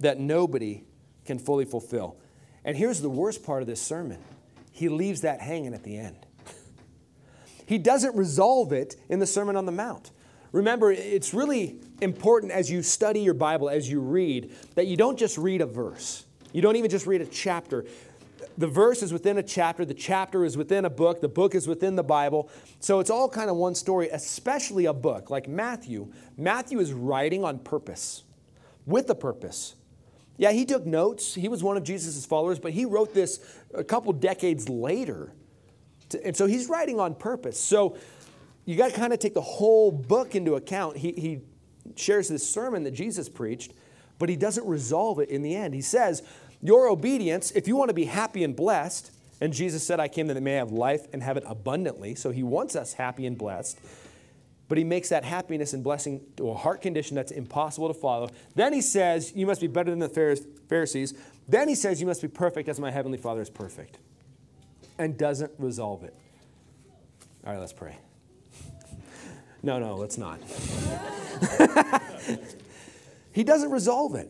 that 0.00 0.18
nobody 0.18 0.84
can 1.24 1.38
fully 1.38 1.64
fulfill. 1.64 2.16
And 2.64 2.76
here's 2.76 3.00
the 3.00 3.10
worst 3.10 3.44
part 3.44 3.62
of 3.62 3.68
this 3.68 3.80
sermon 3.80 4.18
he 4.72 4.88
leaves 4.88 5.22
that 5.22 5.40
hanging 5.40 5.72
at 5.72 5.84
the 5.84 5.96
end. 5.96 6.26
He 7.66 7.78
doesn't 7.78 8.16
resolve 8.16 8.72
it 8.72 8.96
in 9.08 9.18
the 9.18 9.26
Sermon 9.26 9.56
on 9.56 9.66
the 9.66 9.72
Mount. 9.72 10.10
Remember, 10.52 10.92
it's 10.92 11.34
really 11.34 11.76
important 12.00 12.52
as 12.52 12.70
you 12.70 12.82
study 12.82 13.20
your 13.20 13.34
Bible, 13.34 13.68
as 13.68 13.90
you 13.90 14.00
read, 14.00 14.52
that 14.74 14.86
you 14.86 14.96
don't 14.96 15.18
just 15.18 15.38
read 15.38 15.60
a 15.60 15.66
verse. 15.66 16.24
You 16.52 16.62
don't 16.62 16.76
even 16.76 16.90
just 16.90 17.06
read 17.06 17.20
a 17.20 17.26
chapter 17.26 17.84
the 18.58 18.66
verse 18.66 19.02
is 19.02 19.12
within 19.12 19.38
a 19.38 19.42
chapter, 19.42 19.84
the 19.84 19.94
chapter 19.94 20.44
is 20.44 20.56
within 20.56 20.84
a 20.84 20.90
book, 20.90 21.20
the 21.20 21.28
book 21.28 21.54
is 21.54 21.68
within 21.68 21.96
the 21.96 22.02
Bible. 22.02 22.50
So 22.80 23.00
it's 23.00 23.10
all 23.10 23.28
kind 23.28 23.50
of 23.50 23.56
one 23.56 23.74
story, 23.74 24.08
especially 24.08 24.86
a 24.86 24.92
book 24.92 25.30
like 25.30 25.48
Matthew. 25.48 26.10
Matthew 26.36 26.80
is 26.80 26.92
writing 26.92 27.44
on 27.44 27.58
purpose, 27.58 28.24
with 28.86 29.10
a 29.10 29.14
purpose. 29.14 29.74
Yeah, 30.38 30.52
he 30.52 30.64
took 30.64 30.86
notes. 30.86 31.34
He 31.34 31.48
was 31.48 31.62
one 31.62 31.76
of 31.76 31.84
Jesus' 31.84 32.24
followers, 32.26 32.58
but 32.58 32.72
he 32.72 32.84
wrote 32.84 33.14
this 33.14 33.40
a 33.74 33.84
couple 33.84 34.12
decades 34.12 34.68
later. 34.68 35.32
And 36.24 36.36
so 36.36 36.46
he's 36.46 36.68
writing 36.68 37.00
on 37.00 37.14
purpose. 37.14 37.58
So 37.58 37.96
you 38.66 38.76
got 38.76 38.90
to 38.90 38.96
kind 38.96 39.14
of 39.14 39.18
take 39.18 39.32
the 39.32 39.40
whole 39.40 39.90
book 39.90 40.34
into 40.34 40.56
account. 40.56 40.98
He, 40.98 41.12
he 41.12 41.40
shares 41.94 42.28
this 42.28 42.48
sermon 42.48 42.82
that 42.82 42.90
Jesus 42.90 43.28
preached, 43.28 43.72
but 44.18 44.28
he 44.28 44.36
doesn't 44.36 44.66
resolve 44.66 45.20
it 45.20 45.30
in 45.30 45.42
the 45.42 45.54
end. 45.54 45.72
He 45.72 45.80
says, 45.80 46.22
your 46.60 46.88
obedience, 46.88 47.52
if 47.52 47.68
you 47.68 47.76
want 47.76 47.90
to 47.90 47.94
be 47.94 48.04
happy 48.04 48.42
and 48.42 48.54
blessed, 48.56 49.12
and 49.40 49.52
Jesus 49.52 49.86
said, 49.86 50.00
I 50.00 50.08
came 50.08 50.26
that 50.26 50.34
they 50.34 50.40
may 50.40 50.54
have 50.54 50.72
life 50.72 51.06
and 51.12 51.22
have 51.22 51.36
it 51.36 51.44
abundantly, 51.46 52.14
so 52.14 52.30
he 52.30 52.42
wants 52.42 52.74
us 52.74 52.94
happy 52.94 53.26
and 53.26 53.38
blessed. 53.38 53.78
but 54.68 54.78
he 54.78 54.84
makes 54.84 55.10
that 55.10 55.24
happiness 55.24 55.72
and 55.72 55.84
blessing 55.84 56.20
to 56.36 56.50
a 56.50 56.54
heart 56.54 56.82
condition 56.82 57.14
that's 57.14 57.30
impossible 57.30 57.88
to 57.88 57.94
follow. 57.94 58.30
Then 58.54 58.72
he 58.72 58.80
says, 58.80 59.32
You 59.34 59.46
must 59.46 59.60
be 59.60 59.68
better 59.68 59.90
than 59.90 60.00
the 60.00 60.08
Pharisees. 60.68 61.14
Then 61.48 61.68
he 61.68 61.74
says, 61.74 62.00
You 62.00 62.06
must 62.06 62.22
be 62.22 62.28
perfect 62.28 62.68
as 62.68 62.80
my 62.80 62.90
heavenly 62.90 63.18
Father 63.18 63.42
is 63.42 63.50
perfect. 63.50 63.98
And 64.98 65.16
doesn't 65.16 65.52
resolve 65.58 66.02
it. 66.02 66.14
All 67.44 67.52
right, 67.52 67.60
let's 67.60 67.72
pray. 67.72 67.98
No, 69.62 69.78
no, 69.78 69.94
let's 69.96 70.18
not. 70.18 70.38
he 73.32 73.44
doesn't 73.44 73.70
resolve 73.70 74.14
it, 74.14 74.28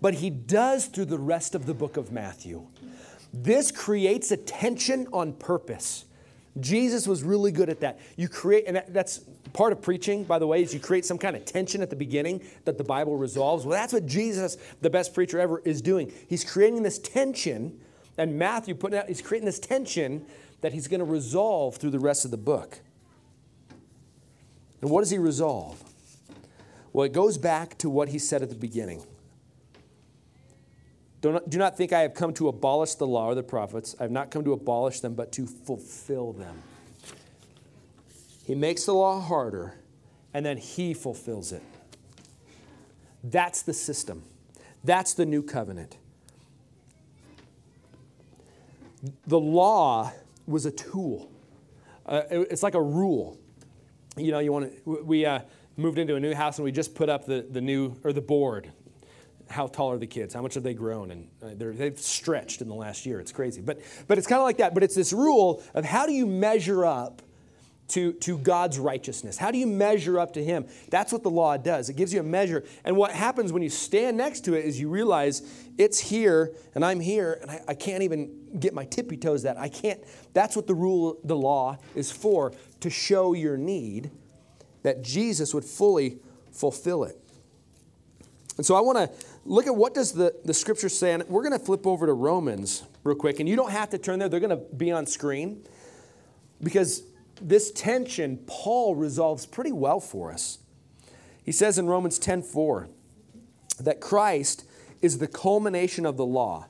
but 0.00 0.14
he 0.14 0.30
does 0.30 0.86
through 0.86 1.06
the 1.06 1.18
rest 1.18 1.54
of 1.54 1.66
the 1.66 1.74
book 1.74 1.96
of 1.96 2.12
Matthew. 2.12 2.66
This 3.32 3.70
creates 3.70 4.30
a 4.30 4.36
tension 4.36 5.08
on 5.12 5.32
purpose. 5.32 6.04
Jesus 6.60 7.06
was 7.06 7.22
really 7.22 7.52
good 7.52 7.68
at 7.68 7.80
that. 7.80 7.98
You 8.16 8.28
create, 8.28 8.64
and 8.66 8.82
that's 8.88 9.20
part 9.52 9.72
of 9.72 9.82
preaching, 9.82 10.24
by 10.24 10.38
the 10.38 10.46
way, 10.46 10.62
is 10.62 10.72
you 10.72 10.80
create 10.80 11.04
some 11.04 11.18
kind 11.18 11.36
of 11.36 11.44
tension 11.44 11.82
at 11.82 11.90
the 11.90 11.96
beginning 11.96 12.42
that 12.64 12.78
the 12.78 12.84
Bible 12.84 13.16
resolves. 13.16 13.66
Well, 13.66 13.78
that's 13.78 13.92
what 13.92 14.06
Jesus, 14.06 14.56
the 14.80 14.90
best 14.90 15.12
preacher 15.12 15.38
ever, 15.38 15.60
is 15.60 15.82
doing. 15.82 16.12
He's 16.28 16.44
creating 16.44 16.82
this 16.82 16.98
tension, 16.98 17.78
and 18.16 18.38
Matthew 18.38 18.74
putting 18.74 18.98
out, 18.98 19.08
he's 19.08 19.20
creating 19.20 19.46
this 19.46 19.58
tension 19.58 20.24
that 20.62 20.72
he's 20.72 20.88
going 20.88 21.00
to 21.00 21.06
resolve 21.06 21.76
through 21.76 21.90
the 21.90 21.98
rest 21.98 22.24
of 22.24 22.30
the 22.30 22.38
book. 22.38 22.80
And 24.80 24.90
what 24.90 25.00
does 25.00 25.10
he 25.10 25.18
resolve? 25.18 25.82
Well, 26.92 27.04
it 27.04 27.12
goes 27.12 27.38
back 27.38 27.76
to 27.78 27.90
what 27.90 28.08
he 28.08 28.18
said 28.18 28.42
at 28.42 28.48
the 28.48 28.54
beginning. 28.54 29.02
Do 31.20 31.32
not, 31.32 31.50
do 31.50 31.58
not 31.58 31.76
think 31.76 31.92
I 31.92 32.00
have 32.00 32.14
come 32.14 32.32
to 32.34 32.48
abolish 32.48 32.94
the 32.94 33.06
law 33.06 33.26
or 33.26 33.34
the 33.34 33.42
prophets. 33.42 33.96
I 33.98 34.04
have 34.04 34.12
not 34.12 34.30
come 34.30 34.44
to 34.44 34.52
abolish 34.52 35.00
them, 35.00 35.14
but 35.14 35.32
to 35.32 35.46
fulfill 35.46 36.32
them. 36.32 36.62
He 38.46 38.54
makes 38.54 38.84
the 38.84 38.94
law 38.94 39.20
harder, 39.20 39.74
and 40.32 40.46
then 40.46 40.56
he 40.56 40.94
fulfills 40.94 41.52
it. 41.52 41.62
That's 43.24 43.62
the 43.62 43.72
system. 43.72 44.22
That's 44.84 45.14
the 45.14 45.26
new 45.26 45.42
covenant. 45.42 45.96
The 49.26 49.40
law 49.40 50.12
was 50.46 50.64
a 50.64 50.70
tool. 50.70 51.30
Uh, 52.04 52.22
it's 52.30 52.62
like 52.62 52.74
a 52.74 52.82
rule. 52.82 53.36
You 54.18 54.32
know, 54.32 54.38
you 54.38 54.50
want 54.50 54.72
to, 54.72 55.02
we 55.04 55.26
uh, 55.26 55.40
moved 55.76 55.98
into 55.98 56.14
a 56.16 56.20
new 56.20 56.34
house 56.34 56.56
and 56.56 56.64
we 56.64 56.72
just 56.72 56.94
put 56.94 57.10
up 57.10 57.26
the, 57.26 57.46
the 57.50 57.60
new, 57.60 57.96
or 58.02 58.14
the 58.14 58.22
board. 58.22 58.72
How 59.50 59.66
tall 59.66 59.92
are 59.92 59.98
the 59.98 60.06
kids? 60.06 60.32
How 60.32 60.40
much 60.40 60.54
have 60.54 60.62
they 60.62 60.72
grown? 60.72 61.10
And 61.10 61.28
uh, 61.42 61.48
they've 61.54 61.98
stretched 61.98 62.62
in 62.62 62.68
the 62.68 62.74
last 62.74 63.04
year. 63.04 63.20
It's 63.20 63.30
crazy. 63.30 63.60
But, 63.60 63.80
but 64.08 64.16
it's 64.16 64.26
kind 64.26 64.40
of 64.40 64.44
like 64.44 64.56
that. 64.56 64.72
But 64.72 64.82
it's 64.82 64.94
this 64.94 65.12
rule 65.12 65.62
of 65.74 65.84
how 65.84 66.06
do 66.06 66.12
you 66.12 66.26
measure 66.26 66.86
up 66.86 67.20
to, 67.88 68.14
to 68.14 68.38
God's 68.38 68.78
righteousness? 68.78 69.36
How 69.36 69.50
do 69.50 69.58
you 69.58 69.66
measure 69.66 70.18
up 70.18 70.32
to 70.32 70.42
Him? 70.42 70.66
That's 70.90 71.12
what 71.12 71.22
the 71.22 71.30
law 71.30 71.56
does. 71.56 71.88
It 71.88 71.96
gives 71.96 72.12
you 72.12 72.20
a 72.20 72.24
measure. 72.24 72.64
And 72.84 72.96
what 72.96 73.12
happens 73.12 73.52
when 73.52 73.62
you 73.62 73.70
stand 73.70 74.16
next 74.16 74.44
to 74.46 74.54
it 74.54 74.64
is 74.64 74.80
you 74.80 74.88
realize 74.88 75.42
it's 75.78 76.00
here 76.00 76.52
and 76.74 76.84
I'm 76.84 77.00
here 77.00 77.38
and 77.42 77.50
I, 77.50 77.60
I 77.68 77.74
can't 77.74 78.02
even 78.02 78.58
get 78.58 78.74
my 78.74 78.84
tippy 78.84 79.16
toes 79.16 79.42
that. 79.42 79.58
I 79.58 79.68
can't. 79.68 80.00
That's 80.32 80.56
what 80.56 80.66
the 80.66 80.74
rule, 80.74 81.18
the 81.22 81.36
law 81.36 81.78
is 81.94 82.10
for, 82.10 82.52
to 82.80 82.90
show 82.90 83.32
your 83.32 83.56
need 83.56 84.10
that 84.82 85.02
Jesus 85.02 85.52
would 85.52 85.64
fully 85.64 86.18
fulfill 86.52 87.04
it. 87.04 87.18
And 88.56 88.64
so 88.64 88.74
I 88.74 88.80
want 88.80 88.98
to 88.98 89.10
look 89.44 89.66
at 89.66 89.74
what 89.74 89.94
does 89.94 90.12
the, 90.12 90.34
the 90.44 90.54
scripture 90.54 90.88
say. 90.88 91.12
And 91.12 91.22
we're 91.28 91.42
going 91.42 91.58
to 91.58 91.64
flip 91.64 91.86
over 91.86 92.06
to 92.06 92.12
Romans 92.12 92.84
real 93.04 93.16
quick. 93.16 93.40
And 93.40 93.48
you 93.48 93.56
don't 93.56 93.72
have 93.72 93.90
to 93.90 93.98
turn 93.98 94.18
there. 94.18 94.28
They're 94.28 94.40
going 94.40 94.50
to 94.50 94.74
be 94.74 94.92
on 94.92 95.06
screen 95.06 95.62
because 96.62 97.02
this 97.40 97.70
tension 97.70 98.38
Paul 98.46 98.94
resolves 98.94 99.46
pretty 99.46 99.72
well 99.72 100.00
for 100.00 100.32
us. 100.32 100.58
He 101.44 101.52
says 101.52 101.78
in 101.78 101.86
Romans 101.86 102.18
10:4 102.18 102.88
that 103.78 104.00
Christ 104.00 104.64
is 105.02 105.18
the 105.18 105.28
culmination 105.28 106.06
of 106.06 106.16
the 106.16 106.24
law, 106.24 106.66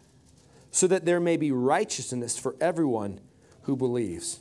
so 0.71 0.87
that 0.89 1.05
there 1.05 1.21
may 1.21 1.37
be 1.37 1.53
righteousness 1.53 2.37
for 2.39 2.57
everyone 2.61 3.21
who 3.63 3.77
believes. 3.77 4.41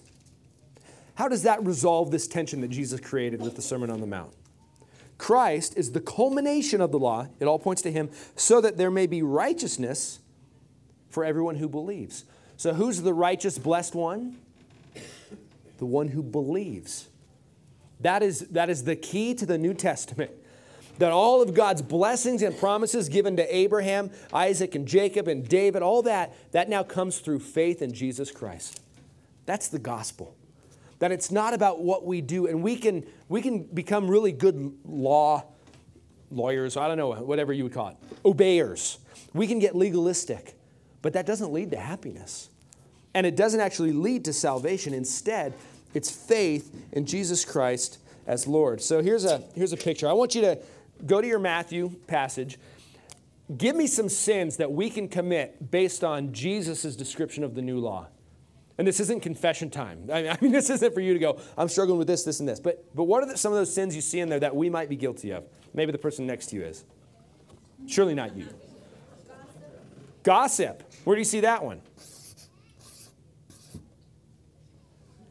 How 1.16 1.28
does 1.28 1.44
that 1.44 1.66
resolve 1.66 2.12
this 2.12 2.28
tension 2.28 2.62
that 2.62 2.70
Jesus 2.70 3.00
created 3.00 3.42
with 3.42 3.56
the 3.56 3.62
Sermon 3.62 3.90
on 3.90 4.02
the 4.02 4.08
Mount? 4.08 4.34
Christ 5.18 5.78
is 5.78 5.94
the 5.94 6.02
culmination 6.02 6.82
of 6.82 6.92
the 6.92 7.00
law, 7.00 7.28
it 7.40 7.46
all 7.46 7.60
points 7.60 7.82
to 7.84 7.92
him, 7.92 8.10
so 8.36 8.60
that 8.60 8.78
there 8.78 8.92
may 8.92 9.08
be 9.08 9.22
righteousness 9.22 10.20
for 11.10 11.24
everyone 11.24 11.56
who 11.56 11.70
believes. 11.70 12.26
So, 12.58 12.74
who's 12.74 13.02
the 13.02 13.14
righteous, 13.14 13.58
blessed 13.58 13.96
one? 13.96 14.38
the 15.78 15.86
one 15.86 16.10
who 16.10 16.24
believes. 16.24 17.08
That 18.00 18.24
is, 18.24 18.40
that 18.52 18.70
is 18.70 18.84
the 18.84 18.96
key 18.96 19.34
to 19.36 19.46
the 19.46 19.58
New 19.58 19.74
Testament. 19.74 20.32
That 21.00 21.12
all 21.12 21.42
of 21.42 21.54
God's 21.54 21.82
blessings 21.82 22.42
and 22.42 22.58
promises 22.58 23.10
given 23.10 23.36
to 23.38 23.56
Abraham, 23.56 24.12
Isaac, 24.34 24.76
and 24.76 24.88
Jacob, 24.88 25.28
and 25.28 25.48
David, 25.48 25.82
all 25.82 26.02
that, 26.04 26.34
that 26.54 26.70
now 26.70 26.84
comes 26.84 27.20
through 27.20 27.40
faith 27.40 27.82
in 27.82 27.94
Jesus 27.94 28.32
Christ. 28.32 28.80
That's 29.46 29.68
the 29.68 29.80
gospel. 29.80 30.36
That 31.00 31.12
it's 31.12 31.32
not 31.32 31.54
about 31.54 31.82
what 31.82 32.06
we 32.06 32.22
do, 32.22 32.48
and 32.48 32.64
we 32.64 32.78
can, 32.78 33.06
we 33.28 33.42
can 33.42 33.64
become 33.64 34.10
really 34.10 34.32
good 34.32 34.74
law 34.86 35.44
lawyers, 36.32 36.78
I 36.78 36.88
don't 36.88 36.98
know, 36.98 37.12
whatever 37.12 37.54
you 37.54 37.64
would 37.64 37.74
call 37.74 37.90
it, 37.90 37.98
obeyers. 38.24 39.00
We 39.34 39.48
can 39.48 39.60
get 39.60 39.76
legalistic, 39.76 40.56
but 41.02 41.14
that 41.14 41.26
doesn't 41.26 41.52
lead 41.52 41.72
to 41.72 41.78
happiness. 41.78 42.50
And 43.14 43.26
it 43.26 43.36
doesn't 43.36 43.60
actually 43.60 43.94
lead 43.94 44.26
to 44.26 44.34
salvation. 44.34 44.94
Instead, 44.94 45.54
it's 45.94 46.12
faith 46.12 46.76
in 46.92 47.06
Jesus 47.06 47.46
Christ 47.46 48.00
as 48.28 48.48
Lord. 48.48 48.82
So 48.82 49.02
here's 49.02 49.24
a, 49.24 49.42
here's 49.56 49.72
a 49.72 49.78
picture. 49.78 50.10
I 50.10 50.14
want 50.14 50.36
you 50.36 50.42
to 50.42 50.60
go 51.06 51.22
to 51.22 51.28
your 51.28 51.40
Matthew 51.40 51.92
passage. 52.08 52.58
Give 53.58 53.76
me 53.76 53.88
some 53.88 54.10
sins 54.10 54.58
that 54.58 54.72
we 54.72 54.90
can 54.90 55.08
commit 55.08 55.72
based 55.72 56.04
on 56.04 56.34
Jesus' 56.34 56.96
description 56.96 57.44
of 57.44 57.56
the 57.56 57.62
new 57.62 57.80
law. 57.80 58.08
And 58.78 58.86
this 58.86 59.00
isn't 59.00 59.22
confession 59.22 59.70
time. 59.70 60.10
I 60.12 60.38
mean, 60.42 60.52
this 60.52 60.70
isn't 60.70 60.94
for 60.94 61.00
you 61.00 61.14
to 61.14 61.20
go, 61.20 61.40
I'm 61.58 61.70
struggling 61.70 61.98
with 61.98 62.08
this, 62.08 62.24
this, 62.24 62.40
and 62.40 62.50
this. 62.50 62.60
But, 62.60 62.84
but 62.94 63.06
what 63.06 63.24
are 63.24 63.28
the, 63.28 63.38
some 63.38 63.52
of 63.52 63.58
those 63.58 63.74
sins 63.74 63.96
you 63.96 64.02
see 64.02 64.20
in 64.20 64.30
there 64.30 64.40
that 64.40 64.56
we 64.56 64.70
might 64.70 64.90
be 64.90 64.96
guilty 64.96 65.32
of? 65.32 65.46
Maybe 65.74 65.92
the 65.92 65.98
person 65.98 66.28
next 66.28 66.48
to 66.48 66.58
you 66.58 66.64
is. 66.64 66.84
Surely 67.88 68.16
not 68.16 68.36
you. 68.36 68.48
Gossip. 70.24 70.80
Gossip. 70.80 70.84
Where 71.04 71.16
do 71.16 71.20
you 71.20 71.26
see 71.26 71.42
that 71.42 71.64
one? 71.64 71.82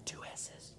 Two 0.05 0.23
S's. 0.33 0.73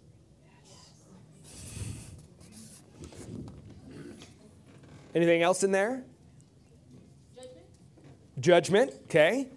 Anything 5.13 5.41
else 5.41 5.63
in 5.63 5.71
there? 5.71 6.03
Judgment. 7.35 7.65
Judgment, 8.39 8.93
okay. 9.05 9.47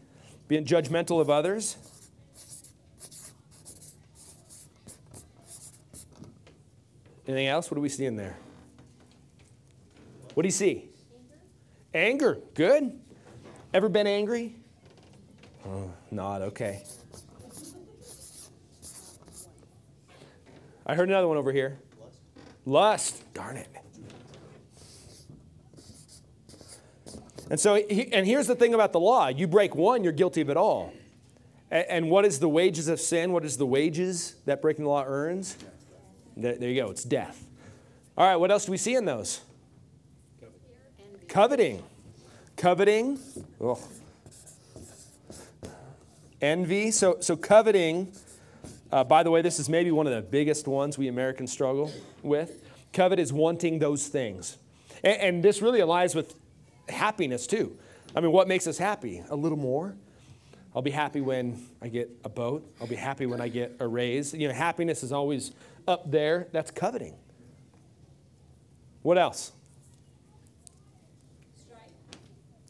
Being 0.49 0.65
judgmental 0.65 1.21
of 1.21 1.31
others. 1.31 1.77
Anything 7.29 7.47
else? 7.47 7.71
What 7.71 7.75
do 7.75 7.83
we 7.83 7.91
see 7.91 8.07
in 8.07 8.17
there? 8.17 8.39
What 10.33 10.45
do 10.45 10.47
you 10.47 10.53
see? 10.53 10.89
Anger. 11.93 12.33
Anger. 12.33 12.41
Good. 12.55 12.99
Ever 13.75 13.91
been 13.91 14.07
angry? 14.07 14.57
Oh, 15.67 15.91
not. 16.11 16.41
Okay. 16.41 16.83
I 20.87 20.95
heard 20.95 21.11
another 21.11 21.29
one 21.29 21.37
over 21.37 21.53
here. 21.53 21.79
Lust. 22.65 23.17
Lust. 23.19 23.35
Darn 23.35 23.59
it. 23.59 23.69
And 27.51 27.61
so, 27.61 27.77
and 27.77 28.27
here's 28.27 28.47
the 28.47 28.55
thing 28.55 28.73
about 28.73 28.93
the 28.93 29.01
law 29.01 29.29
you 29.29 29.47
break 29.47 29.75
one, 29.75 30.03
you're 30.03 30.15
guilty 30.15 30.41
of 30.41 30.49
it 30.49 30.57
all. 30.57 30.95
And 31.71 32.09
what 32.09 32.25
is 32.25 32.39
the 32.39 32.49
wages 32.49 32.89
of 32.89 32.99
sin? 32.99 33.33
What 33.33 33.45
is 33.45 33.59
the 33.59 33.67
wages 33.67 34.37
that 34.47 34.63
breaking 34.63 34.85
the 34.85 34.91
law 34.91 35.05
earns? 35.07 35.59
There 36.39 36.69
you 36.69 36.81
go, 36.81 36.91
it's 36.91 37.03
death. 37.03 37.45
All 38.17 38.25
right, 38.25 38.37
what 38.37 38.53
else 38.53 38.67
do 38.67 38.71
we 38.71 38.79
see 38.79 38.95
in 38.95 39.05
those? 39.05 39.41
Coveting. 41.27 41.83
Coveting. 42.57 43.19
Oh. 43.61 43.79
Envy. 46.41 46.93
So, 46.93 47.17
so 47.21 47.37
coveting, 47.37 48.13
uh, 48.93 49.03
by 49.03 49.25
the 49.25 49.31
way, 49.33 49.43
this 49.43 49.59
is 49.59 49.69
maybe 49.69 49.91
one 49.91 50.07
of 50.07 50.13
the 50.15 50.23
biggest 50.23 50.69
ones 50.69 50.97
we 50.97 51.09
Americans 51.09 51.51
struggle 51.51 51.93
with. 52.23 52.63
Covet 52.93 53.19
is 53.19 53.33
wanting 53.33 53.81
those 53.81 54.07
things. 54.07 54.59
And, 55.03 55.21
and 55.21 55.43
this 55.43 55.61
really 55.61 55.81
aligns 55.81 56.15
with 56.15 56.35
happiness 56.89 57.49
too. 57.49 57.77
I 58.15 58.21
mean, 58.21 58.31
what 58.31 58.47
makes 58.47 58.69
us 58.69 58.79
happy? 58.79 59.25
A 59.29 59.37
little 59.37 59.59
more. 59.59 59.97
I'll 60.75 60.83
be 60.83 60.91
happy 60.93 61.21
when 61.21 61.67
I 61.83 61.89
get 61.89 62.11
a 62.25 62.29
boat. 62.29 62.65
I'll 62.81 62.87
be 62.87 62.95
happy 62.95 63.27
when 63.27 63.41
I 63.41 63.49
get 63.49 63.77
a 63.81 63.89
raise. 63.89 64.33
You 64.33 64.47
know, 64.47 64.55
happiness 64.55 65.03
is 65.03 65.13
always 65.13 65.53
up 65.89 66.11
there. 66.11 66.47
That's 66.53 66.71
coveting. 66.71 67.17
What 69.03 69.19
else? 69.19 69.53
Strife. 71.57 71.91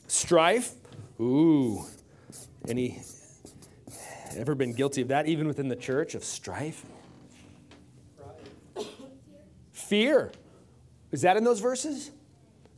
Strife? 0.06 0.72
Ooh. 1.20 1.84
Any 2.68 3.02
ever 4.36 4.54
been 4.54 4.72
guilty 4.72 5.02
of 5.02 5.08
that 5.08 5.26
even 5.26 5.48
within 5.48 5.68
the 5.68 5.76
church 5.76 6.14
of 6.14 6.22
strife? 6.22 6.84
Fear. 8.74 8.86
Fear. 9.72 10.32
Is 11.10 11.22
that 11.22 11.36
in 11.36 11.44
those 11.44 11.60
verses? 11.60 12.10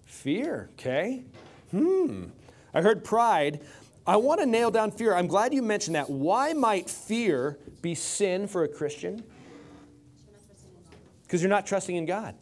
Fear, 0.06 0.70
okay. 0.74 1.22
Hmm. 1.70 2.26
I 2.72 2.80
heard 2.82 3.04
pride. 3.04 3.60
I 4.06 4.16
want 4.16 4.40
to 4.40 4.46
nail 4.46 4.70
down 4.70 4.90
fear. 4.90 5.14
I'm 5.14 5.26
glad 5.26 5.52
you 5.52 5.62
mentioned 5.62 5.96
that. 5.96 6.08
Why 6.08 6.52
might 6.52 6.88
fear 6.88 7.58
be 7.82 7.94
sin 7.94 8.46
for 8.46 8.64
a 8.64 8.68
Christian? 8.68 9.24
Because 11.30 11.42
you're 11.42 11.48
not 11.48 11.64
trusting 11.64 11.94
in 11.94 12.06
God. 12.06 12.34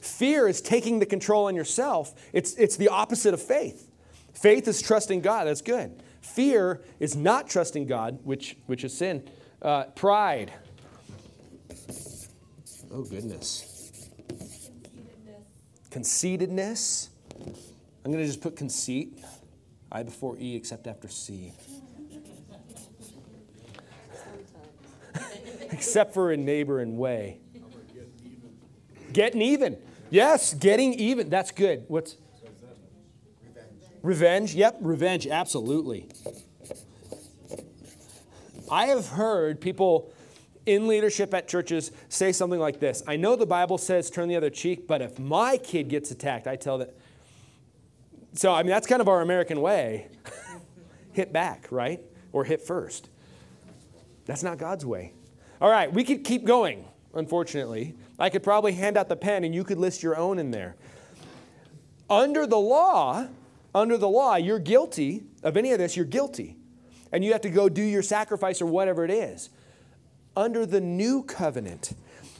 Fear 0.00 0.46
is 0.46 0.60
taking 0.60 1.00
the 1.00 1.06
control 1.06 1.46
on 1.46 1.56
yourself. 1.56 2.14
It's, 2.32 2.54
it's 2.54 2.76
the 2.76 2.86
opposite 2.86 3.34
of 3.34 3.42
faith. 3.42 3.90
Faith 4.34 4.68
is 4.68 4.80
trusting 4.80 5.20
God. 5.20 5.48
That's 5.48 5.62
good. 5.62 6.00
Fear 6.20 6.80
is 7.00 7.16
not 7.16 7.48
trusting 7.48 7.88
God, 7.88 8.20
which, 8.22 8.56
which 8.66 8.84
is 8.84 8.96
sin. 8.96 9.28
Uh, 9.60 9.86
pride. 9.96 10.52
Oh, 12.92 13.02
goodness. 13.02 14.08
Conceitedness. 15.90 17.08
I'm 18.04 18.12
going 18.12 18.22
to 18.22 18.26
just 18.26 18.40
put 18.40 18.54
conceit. 18.54 19.18
I 19.90 20.04
before 20.04 20.36
E 20.38 20.54
except 20.54 20.86
after 20.86 21.08
C. 21.08 21.52
except 25.72 26.14
for 26.14 26.30
in 26.30 26.44
neighbor 26.44 26.78
and 26.78 26.96
weigh. 26.96 27.40
Getting 29.12 29.42
even. 29.42 29.76
Yes, 30.10 30.54
getting 30.54 30.94
even. 30.94 31.30
That's 31.30 31.50
good. 31.50 31.84
What's 31.88 32.16
revenge? 33.42 33.68
Revenge. 34.02 34.54
Yep, 34.54 34.78
revenge. 34.80 35.26
Absolutely. 35.26 36.08
I 38.70 38.86
have 38.86 39.08
heard 39.08 39.60
people 39.60 40.12
in 40.66 40.86
leadership 40.86 41.34
at 41.34 41.48
churches 41.48 41.90
say 42.08 42.32
something 42.32 42.60
like 42.60 42.78
this 42.80 43.02
I 43.06 43.16
know 43.16 43.34
the 43.34 43.46
Bible 43.46 43.78
says 43.78 44.10
turn 44.10 44.28
the 44.28 44.36
other 44.36 44.50
cheek, 44.50 44.86
but 44.86 45.02
if 45.02 45.18
my 45.18 45.56
kid 45.56 45.88
gets 45.88 46.10
attacked, 46.10 46.46
I 46.46 46.56
tell 46.56 46.78
that. 46.78 46.94
So, 48.34 48.52
I 48.54 48.62
mean, 48.62 48.70
that's 48.70 48.86
kind 48.86 49.00
of 49.00 49.08
our 49.08 49.22
American 49.22 49.60
way 49.60 50.08
hit 51.12 51.32
back, 51.32 51.66
right? 51.70 52.00
Or 52.32 52.44
hit 52.44 52.60
first. 52.60 53.08
That's 54.24 54.44
not 54.44 54.58
God's 54.58 54.86
way. 54.86 55.12
All 55.60 55.70
right, 55.70 55.92
we 55.92 56.04
could 56.04 56.24
keep 56.24 56.44
going, 56.44 56.84
unfortunately. 57.14 57.94
I 58.18 58.30
could 58.30 58.42
probably 58.42 58.72
hand 58.72 58.96
out 58.96 59.08
the 59.08 59.16
pen 59.16 59.44
and 59.44 59.54
you 59.54 59.64
could 59.64 59.78
list 59.78 60.02
your 60.02 60.16
own 60.16 60.38
in 60.38 60.50
there. 60.50 60.76
Under 62.08 62.46
the 62.46 62.58
law, 62.58 63.28
under 63.74 63.96
the 63.96 64.08
law, 64.08 64.36
you're 64.36 64.58
guilty 64.58 65.22
of 65.42 65.56
any 65.56 65.72
of 65.72 65.78
this, 65.78 65.96
you're 65.96 66.04
guilty. 66.04 66.56
And 67.12 67.24
you 67.24 67.32
have 67.32 67.40
to 67.42 67.50
go 67.50 67.68
do 67.68 67.82
your 67.82 68.02
sacrifice 68.02 68.60
or 68.60 68.66
whatever 68.66 69.04
it 69.04 69.10
is. 69.10 69.50
Under 70.36 70.64
the 70.64 70.80
new 70.80 71.22
covenant 71.22 71.92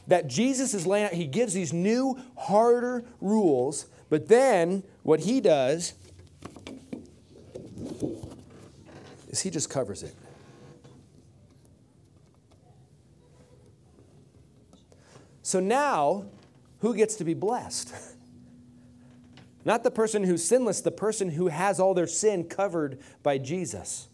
that 0.07 0.27
Jesus 0.27 0.73
is 0.73 0.85
laying 0.87 1.05
out, 1.05 1.13
he 1.13 1.25
gives 1.25 1.53
these 1.53 1.73
new, 1.73 2.17
harder 2.37 3.03
rules, 3.19 3.85
but 4.09 4.27
then 4.27 4.83
what 5.03 5.21
he 5.21 5.41
does 5.41 5.93
is 9.29 9.41
he 9.41 9.49
just 9.49 9.69
covers 9.69 10.03
it. 10.03 10.15
So 15.51 15.59
now, 15.59 16.27
who 16.79 16.95
gets 16.95 17.15
to 17.17 17.25
be 17.25 17.33
blessed? 17.33 17.93
Not 19.65 19.83
the 19.83 19.91
person 19.91 20.23
who's 20.23 20.45
sinless, 20.45 20.79
the 20.79 20.91
person 20.91 21.31
who 21.31 21.49
has 21.49 21.77
all 21.77 21.93
their 21.93 22.07
sin 22.07 22.45
covered 22.45 22.99
by 23.21 23.37
Jesus. 23.37 24.07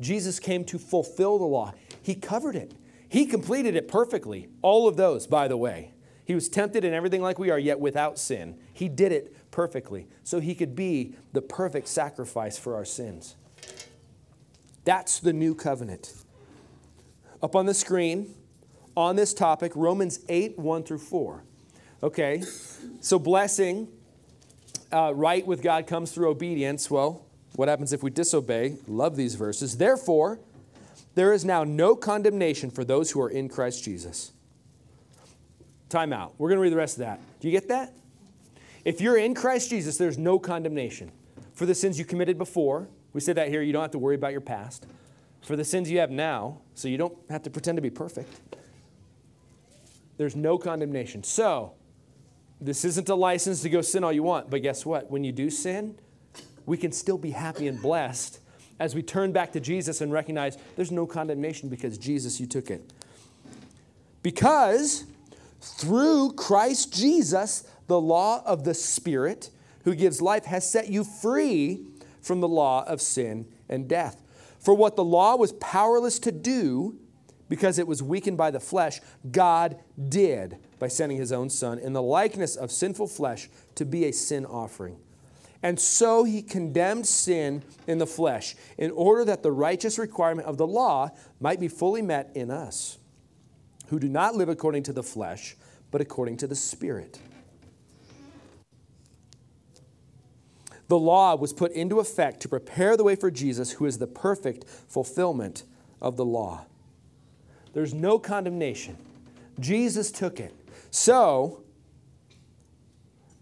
Jesus 0.00 0.40
came 0.40 0.64
to 0.64 0.76
fulfill 0.76 1.38
the 1.38 1.44
law. 1.44 1.72
He 2.02 2.16
covered 2.16 2.56
it. 2.56 2.74
He 3.08 3.26
completed 3.26 3.76
it 3.76 3.86
perfectly. 3.86 4.48
All 4.60 4.88
of 4.88 4.96
those, 4.96 5.28
by 5.28 5.46
the 5.46 5.56
way. 5.56 5.92
He 6.24 6.34
was 6.34 6.48
tempted 6.48 6.84
in 6.84 6.94
everything 6.94 7.22
like 7.22 7.38
we 7.38 7.50
are, 7.50 7.58
yet 7.60 7.78
without 7.78 8.18
sin. 8.18 8.58
He 8.72 8.88
did 8.88 9.12
it 9.12 9.52
perfectly 9.52 10.08
so 10.24 10.40
he 10.40 10.56
could 10.56 10.74
be 10.74 11.14
the 11.32 11.42
perfect 11.42 11.86
sacrifice 11.86 12.58
for 12.58 12.74
our 12.74 12.84
sins. 12.84 13.36
That's 14.84 15.20
the 15.20 15.32
new 15.32 15.54
covenant. 15.54 16.12
Up 17.40 17.54
on 17.54 17.66
the 17.66 17.74
screen, 17.74 18.34
on 18.96 19.16
this 19.16 19.34
topic, 19.34 19.72
Romans 19.74 20.20
8, 20.28 20.58
1 20.58 20.82
through 20.82 20.98
4. 20.98 21.44
Okay, 22.02 22.42
so 23.00 23.18
blessing, 23.18 23.88
uh, 24.92 25.12
right 25.14 25.46
with 25.46 25.62
God 25.62 25.86
comes 25.86 26.12
through 26.12 26.30
obedience. 26.30 26.90
Well, 26.90 27.26
what 27.56 27.68
happens 27.68 27.92
if 27.92 28.02
we 28.02 28.10
disobey? 28.10 28.76
Love 28.88 29.16
these 29.16 29.34
verses. 29.34 29.76
Therefore, 29.76 30.40
there 31.14 31.32
is 31.32 31.44
now 31.44 31.64
no 31.64 31.94
condemnation 31.94 32.70
for 32.70 32.84
those 32.84 33.10
who 33.10 33.20
are 33.20 33.28
in 33.28 33.48
Christ 33.48 33.84
Jesus. 33.84 34.32
Time 35.88 36.12
out. 36.12 36.34
We're 36.38 36.48
going 36.48 36.58
to 36.58 36.62
read 36.62 36.72
the 36.72 36.76
rest 36.76 36.96
of 36.96 37.00
that. 37.00 37.20
Do 37.40 37.48
you 37.48 37.52
get 37.52 37.68
that? 37.68 37.92
If 38.84 39.00
you're 39.00 39.18
in 39.18 39.34
Christ 39.34 39.68
Jesus, 39.68 39.98
there's 39.98 40.16
no 40.16 40.38
condemnation 40.38 41.10
for 41.52 41.66
the 41.66 41.74
sins 41.74 41.98
you 41.98 42.04
committed 42.04 42.38
before. 42.38 42.88
We 43.12 43.20
said 43.20 43.36
that 43.36 43.48
here. 43.48 43.60
You 43.60 43.72
don't 43.72 43.82
have 43.82 43.90
to 43.90 43.98
worry 43.98 44.14
about 44.14 44.32
your 44.32 44.40
past. 44.40 44.86
For 45.42 45.56
the 45.56 45.64
sins 45.64 45.90
you 45.90 45.98
have 45.98 46.10
now, 46.10 46.60
so 46.74 46.88
you 46.88 46.96
don't 46.96 47.16
have 47.28 47.42
to 47.42 47.50
pretend 47.50 47.76
to 47.76 47.82
be 47.82 47.90
perfect 47.90 48.40
there's 50.20 50.36
no 50.36 50.58
condemnation. 50.58 51.22
So, 51.22 51.72
this 52.60 52.84
isn't 52.84 53.08
a 53.08 53.14
license 53.14 53.62
to 53.62 53.70
go 53.70 53.80
sin 53.80 54.04
all 54.04 54.12
you 54.12 54.22
want, 54.22 54.50
but 54.50 54.60
guess 54.60 54.84
what? 54.84 55.10
When 55.10 55.24
you 55.24 55.32
do 55.32 55.48
sin, 55.48 55.98
we 56.66 56.76
can 56.76 56.92
still 56.92 57.16
be 57.16 57.30
happy 57.30 57.68
and 57.68 57.80
blessed 57.80 58.38
as 58.78 58.94
we 58.94 59.02
turn 59.02 59.32
back 59.32 59.50
to 59.52 59.60
Jesus 59.60 60.02
and 60.02 60.12
recognize 60.12 60.58
there's 60.76 60.90
no 60.90 61.06
condemnation 61.06 61.70
because 61.70 61.96
Jesus, 61.96 62.38
you 62.38 62.46
took 62.46 62.70
it. 62.70 62.92
Because 64.22 65.06
through 65.62 66.34
Christ 66.34 66.92
Jesus, 66.92 67.64
the 67.86 67.98
law 67.98 68.42
of 68.44 68.64
the 68.64 68.74
Spirit 68.74 69.48
who 69.84 69.94
gives 69.94 70.20
life 70.20 70.44
has 70.44 70.70
set 70.70 70.88
you 70.88 71.02
free 71.02 71.86
from 72.20 72.42
the 72.42 72.48
law 72.48 72.84
of 72.86 73.00
sin 73.00 73.46
and 73.70 73.88
death. 73.88 74.20
For 74.58 74.74
what 74.74 74.96
the 74.96 75.04
law 75.04 75.36
was 75.36 75.52
powerless 75.54 76.18
to 76.18 76.30
do, 76.30 76.98
because 77.50 77.80
it 77.80 77.86
was 77.86 78.02
weakened 78.02 78.38
by 78.38 78.50
the 78.50 78.60
flesh, 78.60 79.00
God 79.30 79.76
did 80.08 80.56
by 80.78 80.88
sending 80.88 81.18
his 81.18 81.32
own 81.32 81.50
Son 81.50 81.78
in 81.78 81.92
the 81.92 82.00
likeness 82.00 82.54
of 82.56 82.70
sinful 82.70 83.08
flesh 83.08 83.50
to 83.74 83.84
be 83.84 84.06
a 84.06 84.12
sin 84.12 84.46
offering. 84.46 84.96
And 85.62 85.78
so 85.78 86.24
he 86.24 86.40
condemned 86.40 87.06
sin 87.06 87.64
in 87.86 87.98
the 87.98 88.06
flesh 88.06 88.54
in 88.78 88.92
order 88.92 89.24
that 89.26 89.42
the 89.42 89.50
righteous 89.50 89.98
requirement 89.98 90.46
of 90.46 90.56
the 90.56 90.66
law 90.66 91.10
might 91.40 91.60
be 91.60 91.68
fully 91.68 92.00
met 92.00 92.30
in 92.34 92.50
us, 92.52 92.98
who 93.88 93.98
do 93.98 94.08
not 94.08 94.36
live 94.36 94.48
according 94.48 94.84
to 94.84 94.92
the 94.92 95.02
flesh, 95.02 95.56
but 95.90 96.00
according 96.00 96.36
to 96.38 96.46
the 96.46 96.54
Spirit. 96.54 97.18
The 100.86 100.98
law 100.98 101.34
was 101.34 101.52
put 101.52 101.72
into 101.72 101.98
effect 101.98 102.40
to 102.40 102.48
prepare 102.48 102.96
the 102.96 103.04
way 103.04 103.16
for 103.16 103.30
Jesus, 103.30 103.72
who 103.72 103.86
is 103.86 103.98
the 103.98 104.06
perfect 104.06 104.64
fulfillment 104.66 105.64
of 106.00 106.16
the 106.16 106.24
law. 106.24 106.66
There's 107.72 107.94
no 107.94 108.18
condemnation. 108.18 108.96
Jesus 109.58 110.10
took 110.10 110.40
it. 110.40 110.54
So, 110.90 111.62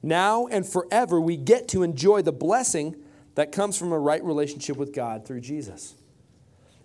now 0.03 0.47
and 0.47 0.67
forever, 0.67 1.21
we 1.21 1.37
get 1.37 1.69
to 1.69 1.83
enjoy 1.83 2.23
the 2.23 2.33
blessing 2.33 2.97
that 3.35 3.53
comes 3.53 3.79
from 3.79 3.93
a 3.93 3.99
right 3.99 4.23
relationship 4.23 4.77
with 4.77 4.93
God 4.93 5.27
through 5.27 5.41
Jesus. 5.41 5.95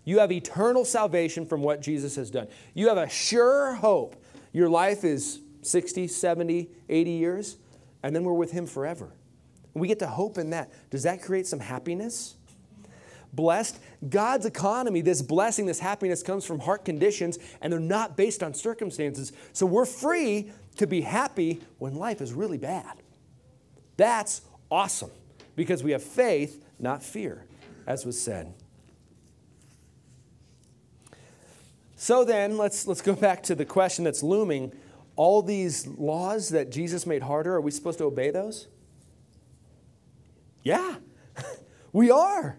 You 0.06 0.20
have 0.20 0.32
eternal 0.32 0.86
salvation 0.86 1.46
from 1.46 1.62
what 1.62 1.82
Jesus 1.82 2.16
has 2.16 2.30
done. 2.30 2.48
You 2.74 2.90
have 2.90 2.98
a 2.98 3.10
sure 3.10 3.74
hope. 3.74 4.16
Your 4.52 4.70
life 4.70 5.04
is 5.04 5.40
60, 5.62 6.08
70, 6.08 6.70
80 6.90 7.12
years, 7.12 7.58
and 8.04 8.16
then 8.16 8.24
we're 8.24 8.34
with 8.34 8.52
Him 8.52 8.68
forever. 8.68 9.10
We 9.74 9.88
get 9.88 10.00
to 10.00 10.08
hope 10.08 10.38
in 10.38 10.52
that. 10.52 10.72
Does 10.90 11.04
that 11.04 11.22
create 11.22 11.48
some 11.48 11.60
happiness? 11.60 12.36
Blessed. 13.34 13.80
God's 14.08 14.46
economy, 14.46 15.02
this 15.02 15.22
blessing, 15.22 15.66
this 15.66 15.80
happiness 15.80 16.24
comes 16.24 16.46
from 16.46 16.60
heart 16.60 16.86
conditions, 16.86 17.40
and 17.62 17.74
they're 17.74 17.80
not 17.80 18.16
based 18.16 18.44
on 18.44 18.54
circumstances. 18.54 19.34
So 19.52 19.66
we're 19.66 19.86
free 19.86 20.52
to 20.78 20.88
be 20.88 21.02
happy 21.02 21.62
when 21.80 21.96
life 21.96 22.22
is 22.22 22.34
really 22.34 22.58
bad. 22.58 23.02
That's 23.98 24.42
awesome 24.72 25.12
because 25.56 25.84
we 25.84 25.92
have 25.92 26.04
faith, 26.04 26.64
not 26.80 27.04
fear, 27.04 27.46
as 27.86 28.06
was 28.06 28.20
said. 28.20 28.54
So 31.96 32.26
then, 32.26 32.58
let's, 32.58 32.86
let's 32.86 33.02
go 33.02 33.14
back 33.14 33.44
to 33.44 33.56
the 33.56 33.66
question 33.66 34.04
that's 34.04 34.24
looming. 34.24 34.74
All 35.16 35.42
these 35.42 35.88
laws 35.88 36.50
that 36.50 36.70
Jesus 36.70 37.06
made 37.06 37.22
harder, 37.22 37.56
are 37.56 37.62
we 37.62 37.72
supposed 37.72 38.00
to 38.00 38.06
obey 38.06 38.30
those? 38.30 38.68
Yeah, 40.64 40.96
we 41.94 42.12
are. 42.12 42.58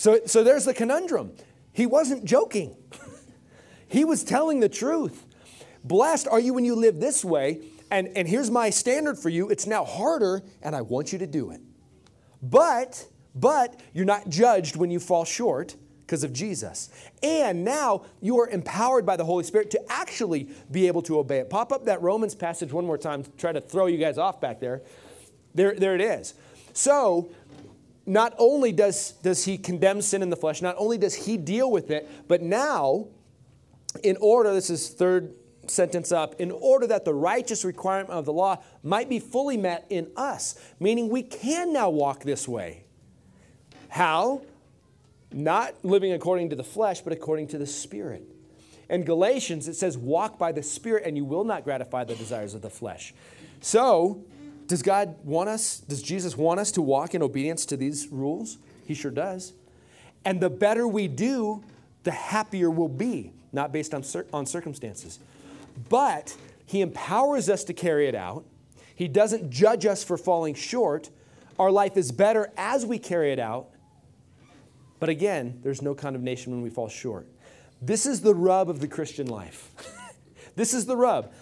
So, 0.00 0.20
so 0.24 0.42
there's 0.42 0.64
the 0.64 0.72
conundrum. 0.72 1.32
He 1.74 1.84
wasn't 1.84 2.24
joking, 2.24 2.74
he 3.86 4.02
was 4.06 4.24
telling 4.24 4.60
the 4.60 4.68
truth. 4.70 5.26
Blessed 5.84 6.26
are 6.26 6.40
you 6.40 6.54
when 6.54 6.64
you 6.64 6.74
live 6.74 7.00
this 7.00 7.22
way, 7.22 7.60
and, 7.90 8.08
and 8.16 8.26
here's 8.26 8.50
my 8.50 8.70
standard 8.70 9.18
for 9.18 9.28
you. 9.28 9.50
It's 9.50 9.66
now 9.66 9.84
harder, 9.84 10.40
and 10.62 10.74
I 10.74 10.80
want 10.80 11.12
you 11.12 11.18
to 11.18 11.26
do 11.26 11.50
it. 11.50 11.60
But, 12.42 13.04
but 13.34 13.78
you're 13.92 14.06
not 14.06 14.30
judged 14.30 14.74
when 14.74 14.90
you 14.90 15.00
fall 15.00 15.26
short, 15.26 15.76
because 16.06 16.24
of 16.24 16.32
Jesus. 16.32 16.88
And 17.22 17.62
now 17.62 18.06
you 18.22 18.40
are 18.40 18.48
empowered 18.48 19.04
by 19.04 19.16
the 19.16 19.26
Holy 19.26 19.44
Spirit 19.44 19.70
to 19.72 19.92
actually 19.92 20.48
be 20.70 20.86
able 20.86 21.02
to 21.02 21.18
obey 21.18 21.40
it. 21.40 21.50
Pop 21.50 21.72
up 21.72 21.84
that 21.84 22.00
Romans 22.00 22.34
passage 22.34 22.72
one 22.72 22.86
more 22.86 22.96
time, 22.96 23.22
try 23.36 23.52
to 23.52 23.60
throw 23.60 23.84
you 23.84 23.98
guys 23.98 24.16
off 24.16 24.40
back 24.40 24.60
there. 24.60 24.80
There, 25.54 25.74
there 25.74 25.94
it 25.94 26.00
is. 26.00 26.32
So, 26.72 27.30
not 28.10 28.34
only 28.38 28.72
does, 28.72 29.12
does 29.22 29.44
he 29.44 29.56
condemn 29.56 30.02
sin 30.02 30.20
in 30.20 30.30
the 30.30 30.36
flesh, 30.36 30.60
not 30.60 30.74
only 30.78 30.98
does 30.98 31.14
he 31.14 31.36
deal 31.36 31.70
with 31.70 31.92
it, 31.92 32.10
but 32.26 32.42
now, 32.42 33.06
in 34.02 34.16
order, 34.20 34.52
this 34.52 34.68
is 34.68 34.88
third 34.88 35.32
sentence 35.68 36.10
up, 36.10 36.40
in 36.40 36.50
order 36.50 36.88
that 36.88 37.04
the 37.04 37.14
righteous 37.14 37.64
requirement 37.64 38.10
of 38.10 38.24
the 38.24 38.32
law 38.32 38.60
might 38.82 39.08
be 39.08 39.20
fully 39.20 39.56
met 39.56 39.86
in 39.90 40.10
us, 40.16 40.58
meaning 40.80 41.08
we 41.08 41.22
can 41.22 41.72
now 41.72 41.88
walk 41.88 42.24
this 42.24 42.48
way. 42.48 42.82
How? 43.88 44.42
Not 45.30 45.76
living 45.84 46.12
according 46.12 46.50
to 46.50 46.56
the 46.56 46.64
flesh, 46.64 47.02
but 47.02 47.12
according 47.12 47.46
to 47.48 47.58
the 47.58 47.66
Spirit. 47.66 48.24
In 48.88 49.04
Galatians, 49.04 49.68
it 49.68 49.74
says, 49.74 49.96
Walk 49.96 50.36
by 50.36 50.50
the 50.50 50.64
Spirit, 50.64 51.04
and 51.06 51.16
you 51.16 51.24
will 51.24 51.44
not 51.44 51.62
gratify 51.62 52.02
the 52.02 52.16
desires 52.16 52.54
of 52.54 52.62
the 52.62 52.70
flesh. 52.70 53.14
So, 53.60 54.24
does 54.70 54.82
God 54.82 55.16
want 55.24 55.48
us, 55.48 55.80
does 55.80 56.00
Jesus 56.00 56.36
want 56.36 56.60
us 56.60 56.70
to 56.72 56.80
walk 56.80 57.12
in 57.12 57.24
obedience 57.24 57.66
to 57.66 57.76
these 57.76 58.06
rules? 58.06 58.56
He 58.86 58.94
sure 58.94 59.10
does. 59.10 59.52
And 60.24 60.40
the 60.40 60.48
better 60.48 60.86
we 60.86 61.08
do, 61.08 61.64
the 62.04 62.12
happier 62.12 62.70
we'll 62.70 62.86
be, 62.86 63.32
not 63.52 63.72
based 63.72 63.92
on, 63.92 64.04
cir- 64.04 64.26
on 64.32 64.46
circumstances. 64.46 65.18
But 65.88 66.36
He 66.66 66.82
empowers 66.82 67.50
us 67.50 67.64
to 67.64 67.72
carry 67.72 68.06
it 68.06 68.14
out. 68.14 68.44
He 68.94 69.08
doesn't 69.08 69.50
judge 69.50 69.86
us 69.86 70.04
for 70.04 70.16
falling 70.16 70.54
short. 70.54 71.10
Our 71.58 71.72
life 71.72 71.96
is 71.96 72.12
better 72.12 72.52
as 72.56 72.86
we 72.86 73.00
carry 73.00 73.32
it 73.32 73.40
out. 73.40 73.70
But 75.00 75.08
again, 75.08 75.58
there's 75.64 75.82
no 75.82 75.96
condemnation 75.96 76.52
when 76.52 76.62
we 76.62 76.70
fall 76.70 76.88
short. 76.88 77.26
This 77.82 78.06
is 78.06 78.20
the 78.20 78.36
rub 78.36 78.70
of 78.70 78.78
the 78.78 78.86
Christian 78.86 79.26
life. 79.26 79.68
this 80.54 80.72
is 80.72 80.86
the 80.86 80.96
rub. 80.96 81.32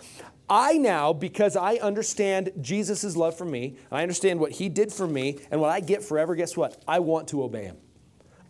I 0.51 0.79
now, 0.79 1.13
because 1.13 1.57
I 1.57 1.75
understand 1.77 2.53
Jesus' 2.61 3.17
love 3.17 3.37
for 3.37 3.45
me, 3.45 3.77
and 3.91 3.99
I 3.99 4.03
understand 4.03 4.41
what 4.41 4.53
he 4.53 4.69
did 4.69 4.93
for 4.93 5.07
me, 5.07 5.39
and 5.51 5.61
what 5.61 5.71
I 5.71 5.81
get 5.81 6.03
forever, 6.03 6.35
guess 6.35 6.57
what? 6.57 6.83
I 6.89 7.01
want 7.01 7.29
to 7.29 7.43
obey 7.43 7.65
him. 7.65 7.77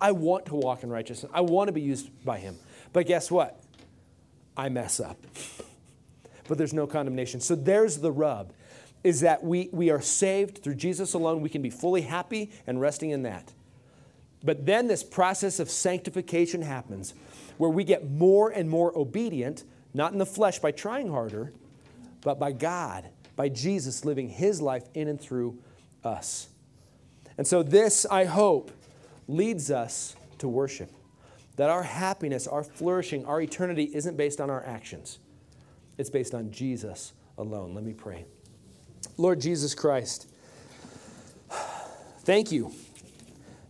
I 0.00 0.12
want 0.12 0.46
to 0.46 0.54
walk 0.54 0.82
in 0.84 0.90
righteousness. 0.90 1.30
I 1.34 1.40
want 1.40 1.68
to 1.68 1.72
be 1.72 1.80
used 1.80 2.10
by 2.24 2.38
him. 2.38 2.56
But 2.92 3.06
guess 3.06 3.30
what? 3.30 3.60
I 4.56 4.68
mess 4.68 5.00
up. 5.00 5.18
but 6.48 6.56
there's 6.56 6.72
no 6.72 6.86
condemnation. 6.86 7.40
So 7.40 7.54
there's 7.54 7.98
the 7.98 8.12
rub 8.12 8.52
is 9.04 9.20
that 9.20 9.44
we, 9.44 9.68
we 9.72 9.90
are 9.90 10.00
saved 10.00 10.58
through 10.58 10.74
Jesus 10.74 11.14
alone. 11.14 11.40
We 11.40 11.48
can 11.48 11.62
be 11.62 11.70
fully 11.70 12.02
happy 12.02 12.50
and 12.66 12.80
resting 12.80 13.10
in 13.10 13.22
that. 13.22 13.52
But 14.42 14.66
then 14.66 14.86
this 14.86 15.02
process 15.02 15.60
of 15.60 15.70
sanctification 15.70 16.62
happens 16.62 17.14
where 17.58 17.70
we 17.70 17.84
get 17.84 18.10
more 18.10 18.50
and 18.50 18.68
more 18.70 18.96
obedient, 18.96 19.64
not 19.94 20.12
in 20.12 20.18
the 20.18 20.26
flesh 20.26 20.58
by 20.58 20.70
trying 20.70 21.10
harder, 21.10 21.52
but 22.22 22.38
by 22.38 22.52
God, 22.52 23.08
by 23.36 23.48
Jesus 23.48 24.04
living 24.04 24.28
his 24.28 24.60
life 24.60 24.84
in 24.94 25.08
and 25.08 25.20
through 25.20 25.58
us. 26.04 26.48
And 27.36 27.46
so, 27.46 27.62
this, 27.62 28.04
I 28.06 28.24
hope, 28.24 28.72
leads 29.28 29.70
us 29.70 30.16
to 30.38 30.48
worship. 30.48 30.90
That 31.56 31.70
our 31.70 31.82
happiness, 31.82 32.46
our 32.46 32.62
flourishing, 32.62 33.24
our 33.26 33.40
eternity 33.40 33.90
isn't 33.92 34.16
based 34.16 34.40
on 34.40 34.50
our 34.50 34.64
actions, 34.64 35.18
it's 35.96 36.10
based 36.10 36.34
on 36.34 36.50
Jesus 36.50 37.12
alone. 37.36 37.74
Let 37.74 37.84
me 37.84 37.92
pray. 37.92 38.24
Lord 39.16 39.40
Jesus 39.40 39.74
Christ, 39.74 40.28
thank 42.20 42.50
you. 42.52 42.72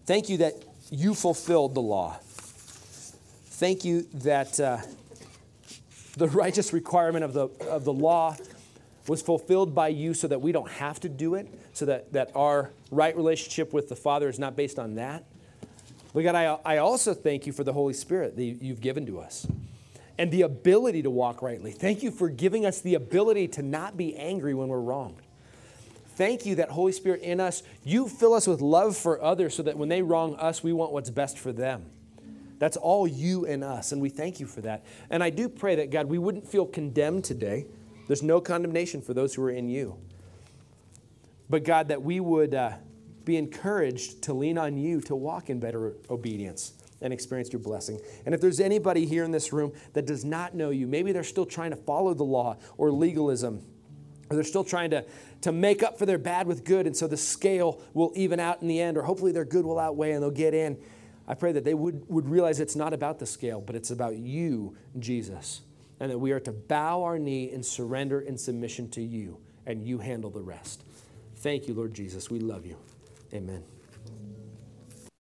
Thank 0.07 0.31
you 0.31 0.39
that 0.39 0.55
you 0.91 1.15
fulfilled 1.15 1.75
the 1.75 1.83
law. 1.83 2.19
Thank 3.51 3.85
you 3.85 4.07
that. 4.15 4.59
Uh, 4.59 4.79
the 6.19 6.29
righteous 6.29 6.73
requirement 6.73 7.25
of 7.25 7.33
the, 7.33 7.49
of 7.69 7.85
the 7.85 7.93
law 7.93 8.37
was 9.07 9.23
fulfilled 9.23 9.75
by 9.75 9.89
you 9.89 10.13
so 10.13 10.27
that 10.29 10.41
we 10.41 10.53
don't 10.53 10.71
have 10.71 11.01
to 11.01 11.09
do 11.09 11.35
it, 11.35 11.49
so 11.73 11.87
that, 11.87 12.13
that 12.13 12.31
our 12.35 12.73
right 12.91 13.17
relationship 13.17 13.73
with 13.73 13.89
the 13.89 13.97
Father 13.97 14.29
is 14.29 14.39
not 14.39 14.57
based 14.57 14.79
on 14.79 14.97
that. 14.97 15.25
But 16.13 16.25
God, 16.25 16.35
I, 16.35 16.59
I 16.65 16.79
also 16.79 17.15
thank 17.15 17.47
you 17.47 17.53
for 17.53 17.65
the 17.65 17.73
Holy 17.73 17.95
Spirit 17.95 18.37
that 18.37 18.43
you've 18.43 18.81
given 18.81 19.07
to 19.07 19.21
us 19.21 19.47
and 20.19 20.33
the 20.33 20.43
ability 20.43 21.03
to 21.03 21.11
walk 21.11 21.41
rightly. 21.41 21.71
Thank 21.71 22.03
you 22.03 22.11
for 22.11 22.29
giving 22.29 22.67
us 22.67 22.81
the 22.81 22.97
ability 22.97 23.49
to 23.49 23.63
not 23.63 23.97
be 23.97 24.17
angry 24.17 24.53
when 24.53 24.69
we're 24.69 24.81
wrong. 24.81 25.15
Thank 26.17 26.45
you 26.45 26.57
that 26.57 26.71
Holy 26.71 26.91
Spirit 26.91 27.23
in 27.23 27.39
us, 27.39 27.63
you 27.85 28.09
fill 28.09 28.35
us 28.35 28.49
with 28.49 28.61
love 28.61 28.97
for 28.97 29.23
others 29.23 29.55
so 29.55 29.63
that 29.63 29.79
when 29.79 29.89
they 29.89 30.03
wrong 30.03 30.35
us, 30.35 30.65
we 30.65 30.73
want 30.73 30.91
what's 30.91 31.11
best 31.11 31.39
for 31.39 31.53
them. 31.53 31.87
That's 32.59 32.77
all 32.77 33.07
you 33.07 33.47
and 33.47 33.63
us, 33.63 33.93
and 33.93 34.03
we 34.03 34.09
thank 34.09 34.41
you 34.41 34.47
for 34.47 34.61
that. 34.63 34.85
And 35.11 35.23
I 35.23 35.31
do 35.31 35.49
pray 35.49 35.77
that, 35.77 35.91
God, 35.91 36.07
we 36.07 36.19
wouldn't 36.19 36.47
feel 36.47 36.67
condemned 36.67 37.25
today. 37.25 37.67
There's 38.09 38.23
no 38.23 38.41
condemnation 38.41 39.01
for 39.01 39.15
those 39.15 39.35
who 39.35 39.43
are 39.45 39.51
in 39.51 39.69
you. 39.69 39.97
But, 41.49 41.65
God, 41.65 41.89
that 41.89 42.03
we 42.03 42.21
would 42.21 42.55
uh, 42.55 42.73
be 43.25 43.37
encouraged 43.37 44.23
to 44.23 44.35
lean 44.35 44.59
on 44.59 44.77
you 44.77 45.01
to 45.03 45.15
walk 45.15 45.51
in 45.51 45.61
better 45.61 45.95
obedience 46.11 46.73
and 47.01 47.13
experience 47.13 47.53
your 47.53 47.61
blessing. 47.61 48.01
And 48.27 48.35
if 48.35 48.41
there's 48.41 48.59
anybody 48.59 49.07
here 49.07 49.23
in 49.25 49.31
this 49.31 49.53
room 49.53 49.73
that 49.93 50.05
does 50.07 50.25
not 50.25 50.55
know 50.55 50.71
you, 50.71 50.87
maybe 50.87 51.13
they're 51.13 51.23
still 51.23 51.47
trying 51.47 51.71
to 51.71 51.77
follow 51.77 52.13
the 52.13 52.25
law 52.25 52.57
or 52.77 52.91
legalism, 52.91 53.63
or 54.31 54.35
they're 54.35 54.45
still 54.45 54.65
trying 54.65 54.91
to, 54.91 55.05
to 55.43 55.53
make 55.53 55.83
up 55.83 55.99
for 55.99 56.07
their 56.07 56.19
bad 56.19 56.47
with 56.47 56.65
good, 56.65 56.87
and 56.87 56.97
so 56.97 57.07
the 57.07 57.17
scale 57.17 57.81
will 57.95 58.13
even 58.17 58.41
out 58.41 58.63
in 58.63 58.69
the 58.69 58.81
end, 58.81 58.97
or 58.97 59.03
hopefully 59.03 59.31
their 59.31 59.45
good 59.45 59.65
will 59.65 59.79
outweigh 59.79 60.13
and 60.13 60.23
they'll 60.23 60.31
get 60.31 60.55
in. 60.55 60.77
I 61.29 61.35
pray 61.35 61.53
that 61.53 61.63
they 61.63 61.75
would, 61.75 62.09
would 62.09 62.27
realize 62.27 62.59
it's 62.59 62.75
not 62.75 62.95
about 62.95 63.19
the 63.19 63.27
scale, 63.27 63.61
but 63.61 63.77
it's 63.77 63.91
about 63.91 64.17
you, 64.17 64.75
Jesus, 64.99 65.61
and 66.01 66.11
that 66.11 66.19
we 66.19 66.33
are 66.33 66.41
to 66.41 66.53
bow 66.53 67.03
our 67.03 67.19
knee 67.19 67.53
and 67.53 67.65
surrender 67.65 68.23
in 68.23 68.39
submission 68.39 68.89
to 68.91 69.03
you, 69.03 69.37
and 69.67 69.85
you 69.85 69.99
handle 69.99 70.31
the 70.31 70.41
rest. 70.41 70.83
Thank 71.37 71.69
you, 71.69 71.75
Lord 71.75 71.93
Jesus. 71.93 72.31
We 72.31 72.41
love 72.41 72.65
you. 72.65 72.79
Amen. 73.35 73.63